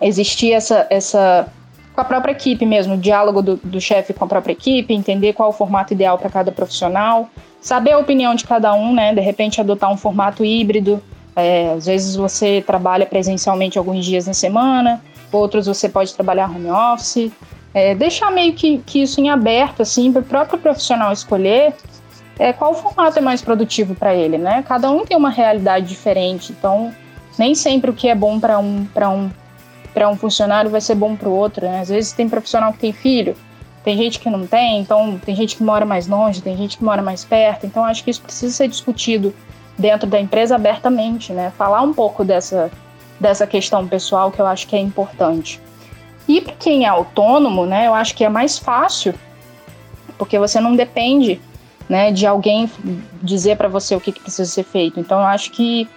existir 0.02 0.54
essa, 0.54 0.88
essa 0.90 1.48
com 1.98 2.02
a 2.02 2.06
própria 2.06 2.32
equipe 2.32 2.64
mesmo, 2.64 2.94
o 2.94 2.98
diálogo 2.98 3.42
do, 3.42 3.56
do 3.56 3.82
chefe 3.82 4.14
com 4.14 4.24
a 4.24 4.28
própria 4.28 4.54
equipe, 4.54 4.94
entender 4.94 5.34
qual 5.34 5.50
o 5.50 5.52
formato 5.52 5.96
ideal 5.96 6.16
para 6.16 6.30
cada 6.30 6.52
profissional, 6.52 7.28
saber 7.60 7.94
a 7.94 7.98
opinião 7.98 8.36
de 8.36 8.46
cada 8.46 8.72
um, 8.76 8.94
né? 8.94 9.16
De 9.16 9.20
repente 9.20 9.60
adotar 9.60 9.92
um 9.92 9.98
formato 9.98 10.46
híbrido. 10.46 11.02
É, 11.36 11.72
às 11.72 11.88
vezes 11.88 12.16
você 12.16 12.64
trabalha 12.66 13.04
presencialmente 13.04 13.80
alguns 13.80 14.06
dias 14.06 14.28
na 14.28 14.34
semana, 14.36 15.02
outros 15.32 15.66
você 15.66 15.90
pode 15.90 16.14
trabalhar 16.14 16.52
home 16.52 16.70
office. 16.70 17.32
É, 17.74 17.96
deixar 17.96 18.30
meio 18.32 18.54
que, 18.54 18.78
que 18.86 19.02
isso 19.02 19.20
em 19.20 19.32
aberto, 19.32 19.82
assim, 19.82 20.14
para 20.14 20.22
o 20.22 20.26
próprio 20.26 20.60
profissional 20.60 21.12
escolher 21.12 21.74
é, 22.38 22.54
qual 22.54 22.76
formato 22.76 23.18
é 23.18 23.22
mais 23.24 23.42
produtivo 23.42 23.96
para 23.96 24.14
ele, 24.14 24.38
né? 24.38 24.64
Cada 24.68 24.92
um 24.92 25.04
tem 25.04 25.18
uma 25.18 25.32
realidade 25.32 25.88
diferente, 25.88 26.52
então 26.52 26.94
nem 27.40 27.56
sempre 27.56 27.90
o 27.90 27.94
que 27.94 28.08
é 28.08 28.14
bom 28.14 28.40
para 28.40 28.60
um, 28.60 28.86
um 29.08 29.32
para 29.94 30.10
um 30.10 30.16
funcionário 30.16 30.70
vai 30.70 30.82
ser 30.82 30.96
bom 30.96 31.16
para 31.16 31.30
o 31.30 31.32
outro. 31.34 31.66
Né? 31.66 31.80
Às 31.80 31.90
vezes 31.90 32.12
tem 32.12 32.30
profissional 32.30 32.72
que 32.74 32.80
tem 32.80 32.94
filho, 32.94 33.36
tem 33.84 33.98
gente 33.98 34.20
que 34.20 34.30
não 34.30 34.46
tem, 34.46 34.80
então 34.80 35.20
tem 35.20 35.36
gente 35.36 35.56
que 35.56 35.64
mora 35.64 35.86
mais 35.86 36.08
longe, 36.08 36.42
tem 36.42 36.58
gente 36.58 36.78
que 36.78 36.84
mora 36.84 37.02
mais 37.02 37.24
perto. 37.24 37.66
Então 37.66 37.86
acho 37.86 38.04
que 38.04 38.12
isso 38.12 38.22
precisa 38.22 38.54
ser 38.54 38.68
discutido 38.68 39.34
dentro 39.78 40.08
da 40.08 40.20
empresa 40.20 40.56
abertamente, 40.56 41.32
né? 41.32 41.52
Falar 41.58 41.82
um 41.82 41.94
pouco 41.94 42.26
dessa, 42.26 42.72
dessa 43.20 43.46
questão 43.46 43.88
pessoal 43.88 44.32
que 44.32 44.40
eu 44.40 44.48
acho 44.48 44.68
que 44.68 44.76
é 44.76 44.80
importante. 44.80 45.62
E 46.28 46.42
para 46.42 46.54
quem 46.54 46.86
é 46.86 46.88
autônomo, 46.88 47.66
né, 47.66 47.88
eu 47.88 47.94
acho 47.94 48.14
que 48.14 48.26
é 48.26 48.30
mais 48.30 48.60
fácil, 48.60 49.14
porque 50.18 50.38
você 50.38 50.60
não 50.60 50.76
depende 50.76 51.40
né, 51.88 52.12
de 52.12 52.28
alguém 52.28 52.70
dizer 53.22 53.56
para 53.56 53.70
você 53.70 53.96
o 53.96 54.02
que, 54.02 54.12
que, 54.12 54.20
precisa 54.20 54.50
ser 54.50 54.64
feito. 54.64 55.00
Então, 55.00 55.20
eu 55.20 55.26
acho 55.26 55.52
que 55.52 55.88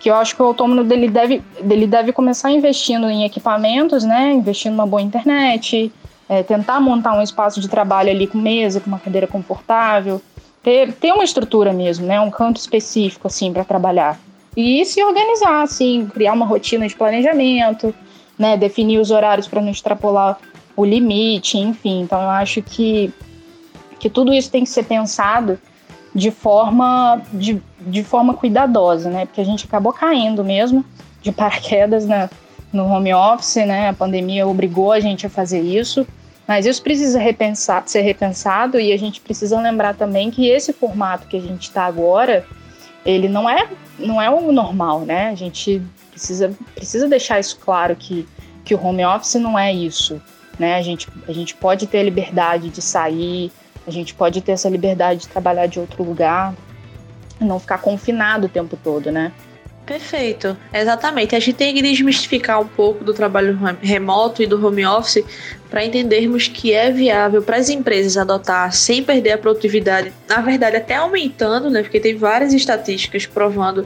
que 0.00 0.08
eu 0.08 0.14
acho 0.14 0.34
que 0.34 0.42
o 0.42 0.46
autônomo 0.46 0.82
dele 0.82 1.08
deve, 1.08 1.42
dele 1.62 1.86
deve 1.86 2.10
começar 2.10 2.50
investindo 2.50 3.08
em 3.08 3.24
equipamentos, 3.24 4.02
né? 4.02 4.32
Investindo 4.32 4.72
numa 4.72 4.86
boa 4.86 5.02
internet, 5.02 5.92
é, 6.26 6.42
tentar 6.42 6.80
montar 6.80 7.12
um 7.12 7.22
espaço 7.22 7.60
de 7.60 7.68
trabalho 7.68 8.10
ali 8.10 8.26
com 8.26 8.38
mesa, 8.38 8.80
com 8.80 8.86
uma 8.88 8.98
cadeira 8.98 9.26
confortável, 9.26 10.20
ter, 10.62 10.94
ter 10.94 11.12
uma 11.12 11.22
estrutura 11.22 11.70
mesmo, 11.74 12.06
né? 12.06 12.18
Um 12.18 12.30
canto 12.30 12.56
específico, 12.56 13.26
assim, 13.26 13.52
para 13.52 13.62
trabalhar. 13.62 14.18
E 14.56 14.82
se 14.86 15.04
organizar, 15.04 15.62
assim, 15.62 16.08
criar 16.12 16.32
uma 16.32 16.46
rotina 16.46 16.88
de 16.88 16.96
planejamento, 16.96 17.94
né? 18.38 18.56
Definir 18.56 19.00
os 19.00 19.10
horários 19.10 19.46
para 19.46 19.60
não 19.60 19.70
extrapolar 19.70 20.38
o 20.74 20.82
limite, 20.82 21.58
enfim. 21.58 22.00
Então, 22.00 22.22
eu 22.22 22.30
acho 22.30 22.62
que, 22.62 23.12
que 23.98 24.08
tudo 24.08 24.32
isso 24.32 24.50
tem 24.50 24.64
que 24.64 24.70
ser 24.70 24.84
pensado 24.84 25.58
de 26.14 26.30
forma, 26.30 27.22
de, 27.32 27.62
de 27.80 28.02
forma 28.02 28.34
cuidadosa, 28.34 29.10
né? 29.10 29.26
Porque 29.26 29.40
a 29.40 29.44
gente 29.44 29.66
acabou 29.66 29.92
caindo 29.92 30.44
mesmo 30.44 30.84
de 31.22 31.30
paraquedas 31.32 32.06
na, 32.06 32.28
no 32.72 32.84
home 32.86 33.14
office, 33.14 33.56
né? 33.66 33.88
A 33.88 33.92
pandemia 33.92 34.46
obrigou 34.46 34.92
a 34.92 35.00
gente 35.00 35.26
a 35.26 35.30
fazer 35.30 35.60
isso. 35.60 36.06
Mas 36.50 36.66
isso 36.66 36.82
precisa 36.82 37.20
repensar, 37.20 37.84
ser 37.86 38.00
repensado 38.00 38.80
e 38.80 38.92
a 38.92 38.96
gente 38.96 39.20
precisa 39.20 39.60
lembrar 39.60 39.94
também 39.94 40.32
que 40.32 40.48
esse 40.48 40.72
formato 40.72 41.28
que 41.28 41.36
a 41.36 41.40
gente 41.40 41.62
está 41.62 41.84
agora, 41.84 42.44
ele 43.06 43.28
não 43.28 43.48
é, 43.48 43.68
não 43.96 44.20
é 44.20 44.28
o 44.28 44.50
normal, 44.50 45.02
né? 45.02 45.28
A 45.28 45.34
gente 45.36 45.80
precisa, 46.10 46.52
precisa 46.74 47.08
deixar 47.08 47.38
isso 47.38 47.56
claro 47.60 47.94
que, 47.94 48.26
que 48.64 48.74
o 48.74 48.84
home 48.84 49.04
office 49.04 49.36
não 49.36 49.56
é 49.56 49.72
isso, 49.72 50.20
né? 50.58 50.74
A 50.74 50.82
gente, 50.82 51.06
a 51.28 51.32
gente 51.32 51.54
pode 51.54 51.86
ter 51.86 52.00
a 52.00 52.02
liberdade 52.02 52.68
de 52.68 52.82
sair, 52.82 53.52
a 53.90 53.92
gente 53.92 54.14
pode 54.14 54.40
ter 54.40 54.52
essa 54.52 54.68
liberdade 54.68 55.20
de 55.20 55.28
trabalhar 55.28 55.66
de 55.66 55.78
outro 55.78 56.02
lugar, 56.02 56.54
não 57.40 57.58
ficar 57.58 57.78
confinado 57.78 58.46
o 58.46 58.48
tempo 58.48 58.78
todo, 58.82 59.10
né? 59.10 59.32
Perfeito, 59.84 60.56
exatamente. 60.72 61.34
A 61.34 61.40
gente 61.40 61.54
tem 61.54 61.74
que 61.74 61.82
desmistificar 61.82 62.60
um 62.60 62.66
pouco 62.66 63.02
do 63.02 63.12
trabalho 63.12 63.58
remoto 63.82 64.40
e 64.40 64.46
do 64.46 64.64
home 64.64 64.86
office 64.86 65.24
para 65.68 65.84
entendermos 65.84 66.46
que 66.46 66.72
é 66.72 66.92
viável 66.92 67.42
para 67.42 67.56
as 67.56 67.68
empresas 67.68 68.16
adotar 68.16 68.72
sem 68.72 69.02
perder 69.02 69.32
a 69.32 69.38
produtividade, 69.38 70.12
na 70.28 70.40
verdade 70.40 70.76
até 70.76 70.94
aumentando, 70.94 71.68
né? 71.68 71.82
Porque 71.82 71.98
tem 71.98 72.14
várias 72.14 72.52
estatísticas 72.52 73.26
provando 73.26 73.84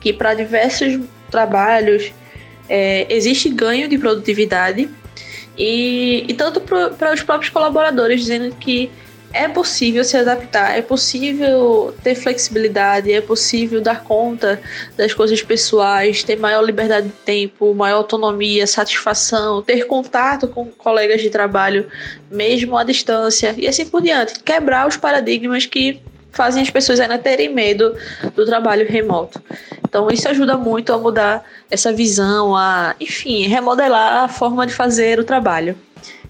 que 0.00 0.12
para 0.12 0.34
diversos 0.34 1.00
trabalhos 1.30 2.12
é, 2.68 3.06
existe 3.08 3.48
ganho 3.48 3.88
de 3.88 3.96
produtividade 3.96 4.90
e, 5.56 6.26
e 6.28 6.34
tanto 6.34 6.60
para 6.60 7.14
os 7.14 7.22
próprios 7.22 7.50
colaboradores 7.50 8.20
dizendo 8.20 8.54
que 8.54 8.90
é 9.32 9.46
possível 9.46 10.02
se 10.04 10.16
adaptar, 10.16 10.76
é 10.78 10.82
possível 10.82 11.94
ter 12.02 12.14
flexibilidade, 12.14 13.12
é 13.12 13.20
possível 13.20 13.80
dar 13.80 14.02
conta 14.02 14.60
das 14.96 15.12
coisas 15.12 15.42
pessoais, 15.42 16.22
ter 16.22 16.36
maior 16.36 16.62
liberdade 16.62 17.08
de 17.08 17.12
tempo, 17.12 17.74
maior 17.74 17.98
autonomia, 17.98 18.66
satisfação, 18.66 19.62
ter 19.62 19.86
contato 19.86 20.48
com 20.48 20.66
colegas 20.66 21.20
de 21.20 21.28
trabalho, 21.28 21.86
mesmo 22.30 22.76
à 22.76 22.84
distância, 22.84 23.54
e 23.56 23.68
assim 23.68 23.86
por 23.86 24.00
diante. 24.00 24.40
Quebrar 24.40 24.88
os 24.88 24.96
paradigmas 24.96 25.66
que 25.66 26.00
fazem 26.30 26.62
as 26.62 26.70
pessoas 26.70 27.00
ainda 27.00 27.18
terem 27.18 27.52
medo 27.52 27.94
do 28.34 28.46
trabalho 28.46 28.86
remoto. 28.88 29.42
Então, 29.86 30.08
isso 30.10 30.28
ajuda 30.28 30.56
muito 30.56 30.92
a 30.92 30.98
mudar 30.98 31.44
essa 31.70 31.92
visão, 31.92 32.54
a, 32.54 32.94
enfim, 33.00 33.46
remodelar 33.46 34.24
a 34.24 34.28
forma 34.28 34.66
de 34.66 34.72
fazer 34.72 35.18
o 35.18 35.24
trabalho 35.24 35.76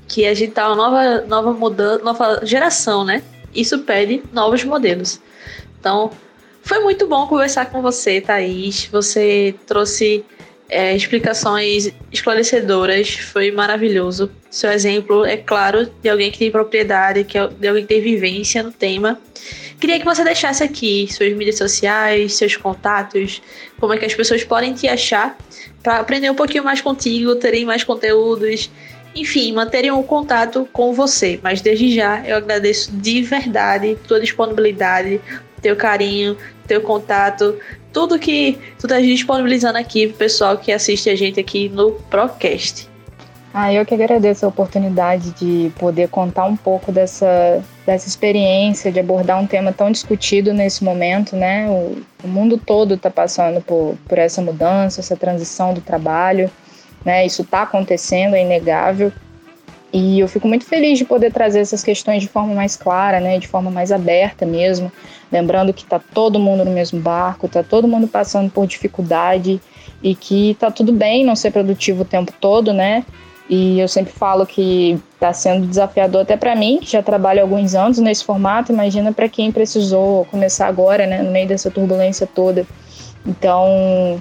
que 0.09 0.27
a 0.27 0.35
gente 0.35 0.53
tá 0.53 0.67
uma 0.69 0.77
nova, 0.77 1.21
nova 1.27 1.53
mudança, 1.53 2.03
nova 2.03 2.41
geração, 2.45 3.05
né? 3.05 3.23
Isso 3.55 3.79
pede 3.81 4.23
novos 4.33 4.65
modelos. 4.65 5.21
Então, 5.79 6.11
foi 6.63 6.81
muito 6.81 7.07
bom 7.07 7.27
conversar 7.27 7.67
com 7.67 7.83
você, 7.83 8.21
Thaís. 8.21 8.87
Você 8.87 9.55
trouxe 9.67 10.25
é, 10.69 10.95
explicações 10.95 11.93
esclarecedoras, 12.13 13.11
foi 13.11 13.51
maravilhoso. 13.51 14.31
Seu 14.51 14.71
exemplo 14.71 15.25
é 15.25 15.37
claro 15.37 15.91
de 16.03 16.09
alguém 16.09 16.31
que 16.31 16.39
tem 16.39 16.51
propriedade, 16.51 17.25
que 17.25 17.39
é 17.39 17.47
de 17.47 17.69
alguém 17.69 17.83
que 17.85 17.89
tem 17.89 18.01
vivência 18.03 18.63
no 18.63 18.73
tema. 18.73 19.21
Queria 19.81 19.99
que 19.99 20.05
você 20.05 20.25
deixasse 20.25 20.65
aqui 20.65 21.07
suas 21.11 21.33
mídias 21.35 21.57
sociais, 21.57 22.35
seus 22.35 22.57
contatos, 22.57 23.41
como 23.79 23.93
é 23.95 23.97
que 23.97 24.05
as 24.05 24.15
pessoas 24.15 24.43
podem 24.43 24.75
te 24.75 24.89
achar 24.89 25.39
para 25.83 25.99
aprender 25.99 26.29
um 26.31 26.35
pouquinho 26.35 26.65
mais 26.65 26.81
contigo, 26.81 27.37
terem 27.37 27.65
mais 27.65 27.85
conteúdos 27.85 28.69
enfim, 29.15 29.53
manterem 29.53 29.91
o 29.91 30.03
contato 30.03 30.69
com 30.73 30.93
você. 30.93 31.39
Mas 31.43 31.61
desde 31.61 31.95
já 31.95 32.23
eu 32.27 32.37
agradeço 32.37 32.93
de 32.93 33.23
verdade 33.23 33.97
tua 34.07 34.21
disponibilidade, 34.21 35.21
teu 35.61 35.77
carinho, 35.77 36.37
teu 36.67 36.81
contato, 36.81 37.59
tudo 37.93 38.19
que 38.19 38.59
tu 38.79 38.87
tá 38.87 39.01
disponibilizando 39.01 39.79
aqui 39.79 40.09
pro 40.09 40.19
pessoal 40.19 40.57
que 40.59 40.71
assiste 40.71 41.11
a 41.11 41.17
gente 41.17 41.41
aqui 41.41 41.69
no 41.69 41.93
Procast. 41.93 42.89
Ah, 43.53 43.73
eu 43.73 43.85
que 43.85 43.95
agradeço 43.95 44.45
a 44.45 44.49
oportunidade 44.49 45.31
de 45.33 45.73
poder 45.79 46.09
contar 46.09 46.45
um 46.45 46.57
pouco 46.57 46.93
dessa, 46.93 47.65
dessa 47.87 48.07
experiência, 48.07 48.93
de 48.93 49.01
abordar 49.01 49.41
um 49.41 49.47
tema 49.47 49.73
tão 49.73 49.91
discutido 49.91 50.53
nesse 50.53 50.85
momento, 50.85 51.35
né? 51.35 51.67
O, 51.69 51.97
o 52.23 52.29
mundo 52.29 52.59
todo 52.59 52.95
está 52.95 53.11
passando 53.11 53.63
por, 53.63 53.97
por 54.07 54.19
essa 54.19 54.43
mudança, 54.43 55.01
essa 55.01 55.17
transição 55.17 55.73
do 55.73 55.81
trabalho 55.81 56.51
né? 57.05 57.27
Isso 57.27 57.43
está 57.43 57.63
acontecendo, 57.63 58.35
é 58.35 58.43
inegável. 58.43 59.13
E 59.93 60.21
eu 60.21 60.29
fico 60.29 60.47
muito 60.47 60.67
feliz 60.67 60.99
de 60.99 61.05
poder 61.05 61.33
trazer 61.33 61.61
essas 61.61 61.83
questões 61.83 62.23
de 62.23 62.29
forma 62.29 62.55
mais 62.55 62.77
clara, 62.77 63.21
né, 63.21 63.39
de 63.39 63.49
forma 63.49 63.71
mais 63.71 63.91
aberta 63.91 64.45
mesmo, 64.45 64.93
lembrando 65.33 65.73
que 65.73 65.83
está 65.83 65.99
todo 65.99 66.39
mundo 66.39 66.63
no 66.63 66.71
mesmo 66.71 67.01
barco, 67.01 67.47
está 67.47 67.63
todo 67.63 67.89
mundo 67.89 68.07
passando 68.07 68.51
por 68.51 68.67
dificuldade 68.67 69.61
e 70.03 70.15
que 70.15 70.51
está 70.51 70.71
tudo 70.71 70.93
bem 70.93 71.25
não 71.25 71.35
ser 71.35 71.53
produtivo 71.53 72.03
o 72.03 72.05
tempo 72.05 72.33
todo, 72.39 72.73
né? 72.73 73.05
E 73.49 73.81
eu 73.81 73.89
sempre 73.89 74.13
falo 74.13 74.45
que 74.45 75.01
está 75.15 75.33
sendo 75.33 75.67
desafiador 75.67 76.21
até 76.21 76.37
para 76.37 76.55
mim, 76.55 76.81
que 76.83 76.93
já 76.93 77.03
trabalho 77.03 77.41
há 77.41 77.43
alguns 77.43 77.75
anos 77.75 77.99
nesse 77.99 78.23
formato. 78.23 78.73
Imagina 78.73 79.11
para 79.11 79.27
quem 79.27 79.51
precisou 79.51 80.27
começar 80.27 80.67
agora, 80.67 81.07
né, 81.07 81.23
no 81.23 81.31
meio 81.31 81.49
dessa 81.49 81.71
turbulência 81.71 82.27
toda. 82.27 82.67
Então, 83.27 84.21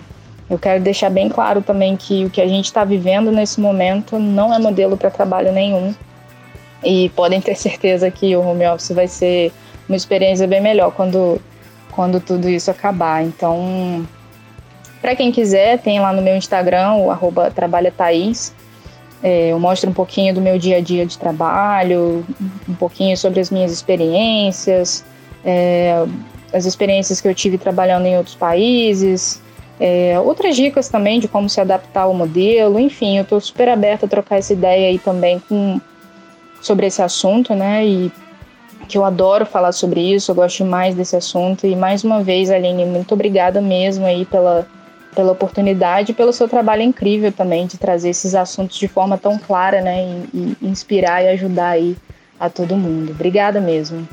eu 0.49 0.57
quero 0.57 0.81
deixar 0.81 1.09
bem 1.09 1.27
claro 1.27 1.61
também 1.61 1.97
que 1.97 2.25
o 2.25 2.29
que 2.29 2.41
a 2.41 2.47
gente 2.47 2.65
está 2.65 2.85
vivendo 2.85 3.31
nesse 3.31 3.59
momento 3.59 4.17
não 4.17 4.53
é 4.53 4.59
modelo 4.59 4.95
para 4.95 5.09
trabalho 5.09 5.51
nenhum. 5.51 5.93
E 6.83 7.09
podem 7.09 7.41
ter 7.41 7.55
certeza 7.55 8.09
que 8.09 8.35
o 8.35 8.41
home 8.41 8.65
office 8.67 8.91
vai 8.91 9.07
ser 9.07 9.51
uma 9.89 9.95
experiência 9.95 10.47
bem 10.47 10.61
melhor 10.61 10.91
quando, 10.91 11.41
quando 11.91 12.19
tudo 12.21 12.47
isso 12.47 12.71
acabar. 12.71 13.23
Então, 13.23 14.07
para 15.01 15.15
quem 15.15 15.31
quiser, 15.31 15.79
tem 15.79 15.99
lá 15.99 16.13
no 16.13 16.21
meu 16.21 16.35
Instagram, 16.35 16.93
o 16.93 17.11
arroba. 17.11 17.51
É, 19.21 19.47
eu 19.47 19.59
mostro 19.59 19.89
um 19.89 19.93
pouquinho 19.93 20.33
do 20.33 20.39
meu 20.39 20.57
dia 20.57 20.77
a 20.77 20.81
dia 20.81 21.05
de 21.05 21.17
trabalho, 21.17 22.23
um 22.69 22.75
pouquinho 22.75 23.17
sobre 23.17 23.39
as 23.39 23.49
minhas 23.49 23.71
experiências, 23.71 25.03
é, 25.43 26.05
as 26.53 26.65
experiências 26.65 27.19
que 27.19 27.27
eu 27.27 27.33
tive 27.33 27.57
trabalhando 27.57 28.05
em 28.05 28.15
outros 28.15 28.35
países, 28.35 29.41
é, 29.79 30.19
outras 30.19 30.55
dicas 30.55 30.89
também 30.89 31.19
de 31.19 31.27
como 31.27 31.49
se 31.49 31.61
adaptar 31.61 32.01
ao 32.01 32.13
modelo, 32.13 32.79
enfim, 32.79 33.17
eu 33.17 33.23
estou 33.23 33.39
super 33.39 33.69
aberta 33.69 34.05
a 34.05 34.09
trocar 34.09 34.37
essa 34.37 34.53
ideia 34.53 34.89
aí 34.89 34.97
também 34.97 35.39
com, 35.47 35.79
sobre 36.61 36.87
esse 36.87 37.01
assunto, 37.01 37.53
né? 37.53 37.85
E 37.85 38.11
que 38.87 38.97
eu 38.97 39.05
adoro 39.05 39.45
falar 39.45 39.71
sobre 39.71 39.99
isso, 40.01 40.31
eu 40.31 40.35
gosto 40.35 40.65
mais 40.65 40.95
desse 40.95 41.15
assunto. 41.15 41.67
E 41.67 41.75
mais 41.75 42.03
uma 42.03 42.23
vez, 42.23 42.49
Aline, 42.49 42.85
muito 42.85 43.13
obrigada 43.13 43.61
mesmo 43.61 44.05
aí 44.05 44.25
pela, 44.25 44.65
pela 45.13 45.33
oportunidade 45.33 46.11
e 46.11 46.15
pelo 46.15 46.33
seu 46.33 46.47
trabalho 46.47 46.81
incrível 46.81 47.31
também 47.31 47.67
de 47.67 47.77
trazer 47.77 48.09
esses 48.09 48.33
assuntos 48.33 48.77
de 48.77 48.87
forma 48.87 49.17
tão 49.17 49.37
clara, 49.37 49.81
né? 49.81 50.25
E, 50.33 50.57
e 50.61 50.67
inspirar 50.67 51.23
e 51.23 51.29
ajudar 51.29 51.69
aí 51.69 51.95
a 52.39 52.49
todo 52.49 52.75
mundo. 52.75 53.11
Obrigada 53.11 53.59
mesmo. 53.59 54.07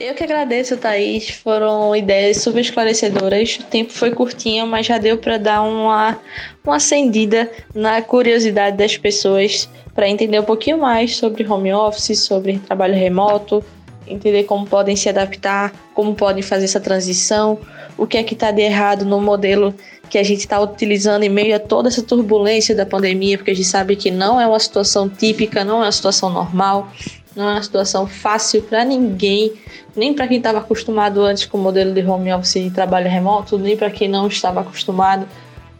Eu 0.00 0.14
que 0.14 0.22
agradeço, 0.22 0.76
Thaís. 0.76 1.28
Foram 1.28 1.94
ideias 1.94 2.36
super 2.38 2.60
esclarecedoras. 2.60 3.58
O 3.60 3.64
tempo 3.64 3.92
foi 3.92 4.12
curtinho, 4.12 4.64
mas 4.64 4.86
já 4.86 4.96
deu 4.96 5.18
para 5.18 5.38
dar 5.38 5.62
uma, 5.62 6.16
uma 6.64 6.76
acendida 6.76 7.50
na 7.74 8.00
curiosidade 8.00 8.76
das 8.76 8.96
pessoas 8.96 9.68
para 9.94 10.08
entender 10.08 10.38
um 10.38 10.44
pouquinho 10.44 10.78
mais 10.78 11.16
sobre 11.16 11.44
home 11.44 11.72
office, 11.72 12.20
sobre 12.20 12.60
trabalho 12.60 12.94
remoto, 12.94 13.64
entender 14.06 14.44
como 14.44 14.64
podem 14.64 14.94
se 14.94 15.08
adaptar, 15.08 15.72
como 15.92 16.14
podem 16.14 16.42
fazer 16.44 16.66
essa 16.66 16.80
transição, 16.80 17.58
o 17.96 18.06
que 18.06 18.16
é 18.16 18.22
que 18.22 18.34
está 18.34 18.52
de 18.52 18.62
errado 18.62 19.04
no 19.04 19.20
modelo 19.20 19.74
que 20.08 20.16
a 20.16 20.22
gente 20.22 20.40
está 20.40 20.60
utilizando 20.60 21.24
em 21.24 21.28
meio 21.28 21.54
a 21.54 21.58
toda 21.58 21.88
essa 21.88 22.02
turbulência 22.02 22.74
da 22.74 22.86
pandemia, 22.86 23.36
porque 23.36 23.50
a 23.50 23.54
gente 23.54 23.66
sabe 23.66 23.96
que 23.96 24.10
não 24.10 24.40
é 24.40 24.46
uma 24.46 24.58
situação 24.58 25.08
típica, 25.08 25.64
não 25.64 25.82
é 25.82 25.86
uma 25.86 25.92
situação 25.92 26.30
normal, 26.30 26.90
não 27.38 27.48
é 27.48 27.52
uma 27.52 27.62
situação 27.62 28.04
fácil 28.04 28.62
para 28.62 28.84
ninguém, 28.84 29.52
nem 29.94 30.12
para 30.12 30.26
quem 30.26 30.38
estava 30.38 30.58
acostumado 30.58 31.22
antes 31.22 31.46
com 31.46 31.56
o 31.56 31.60
modelo 31.60 31.94
de 31.94 32.04
home 32.04 32.32
office 32.34 32.56
e 32.56 32.68
trabalho 32.68 33.08
remoto, 33.08 33.56
nem 33.56 33.76
para 33.76 33.90
quem 33.90 34.08
não 34.08 34.26
estava 34.26 34.60
acostumado. 34.60 35.24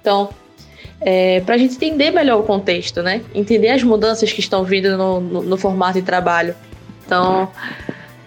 Então, 0.01 0.31
é, 1.01 1.40
para 1.40 1.57
a 1.57 1.59
gente 1.59 1.75
entender 1.75 2.12
melhor 2.12 2.38
o 2.38 2.44
contexto, 2.44 3.03
né? 3.03 3.23
Entender 3.35 3.71
as 3.71 3.83
mudanças 3.83 4.33
que 4.33 4.38
estão 4.38 4.62
vindo 4.62 4.97
no, 4.97 5.21
no, 5.21 5.42
no 5.42 5.57
formato 5.57 5.94
de 5.94 6.03
trabalho. 6.07 6.55
Então, 7.05 7.51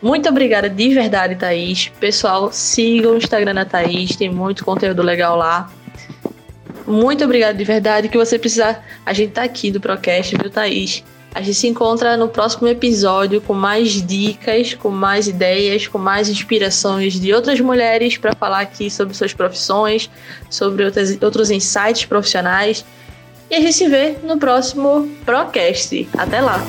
muito 0.02 0.28
obrigada 0.28 0.70
de 0.70 0.94
verdade, 0.94 1.36
Thaís. 1.36 1.88
Pessoal, 2.02 2.52
sigam 2.52 3.14
o 3.14 3.18
Instagram 3.18 3.56
da 3.56 3.64
Thaís, 3.64 4.14
tem 4.14 4.30
muito 4.30 4.66
conteúdo 4.66 5.02
legal 5.02 5.38
lá. 5.38 5.72
Muito 6.86 7.24
obrigada 7.24 7.54
de 7.54 7.64
verdade. 7.64 8.10
Que 8.10 8.18
você 8.18 8.38
precisar, 8.38 8.86
a 9.06 9.14
gente 9.14 9.32
tá 9.32 9.44
aqui 9.44 9.72
do 9.72 9.80
Procast, 9.80 10.36
viu, 10.36 10.50
Thaís? 10.50 11.02
A 11.34 11.42
gente 11.42 11.56
se 11.56 11.68
encontra 11.68 12.18
no 12.18 12.28
próximo 12.28 12.68
episódio 12.68 13.40
com 13.40 13.54
mais 13.54 14.02
dicas, 14.06 14.74
com 14.74 14.90
mais 14.90 15.28
ideias, 15.28 15.88
com 15.88 15.98
mais 15.98 16.28
inspirações 16.28 17.14
de 17.14 17.34
outras 17.34 17.60
mulheres 17.62 18.18
para 18.18 18.36
falar 18.36 18.60
aqui 18.60 18.90
sobre 18.90 19.14
suas 19.14 19.34
profissões, 19.34 20.10
sobre 20.50 20.84
outras, 20.84 21.18
outros 21.22 21.50
insights 21.50 22.06
profissionais. 22.06 22.84
E 23.50 23.56
a 23.56 23.60
gente 23.62 23.74
se 23.74 23.88
vê 23.88 24.18
no 24.24 24.38
próximo 24.38 25.10
Procast. 25.26 26.08
Até 26.18 26.42
lá! 26.42 26.62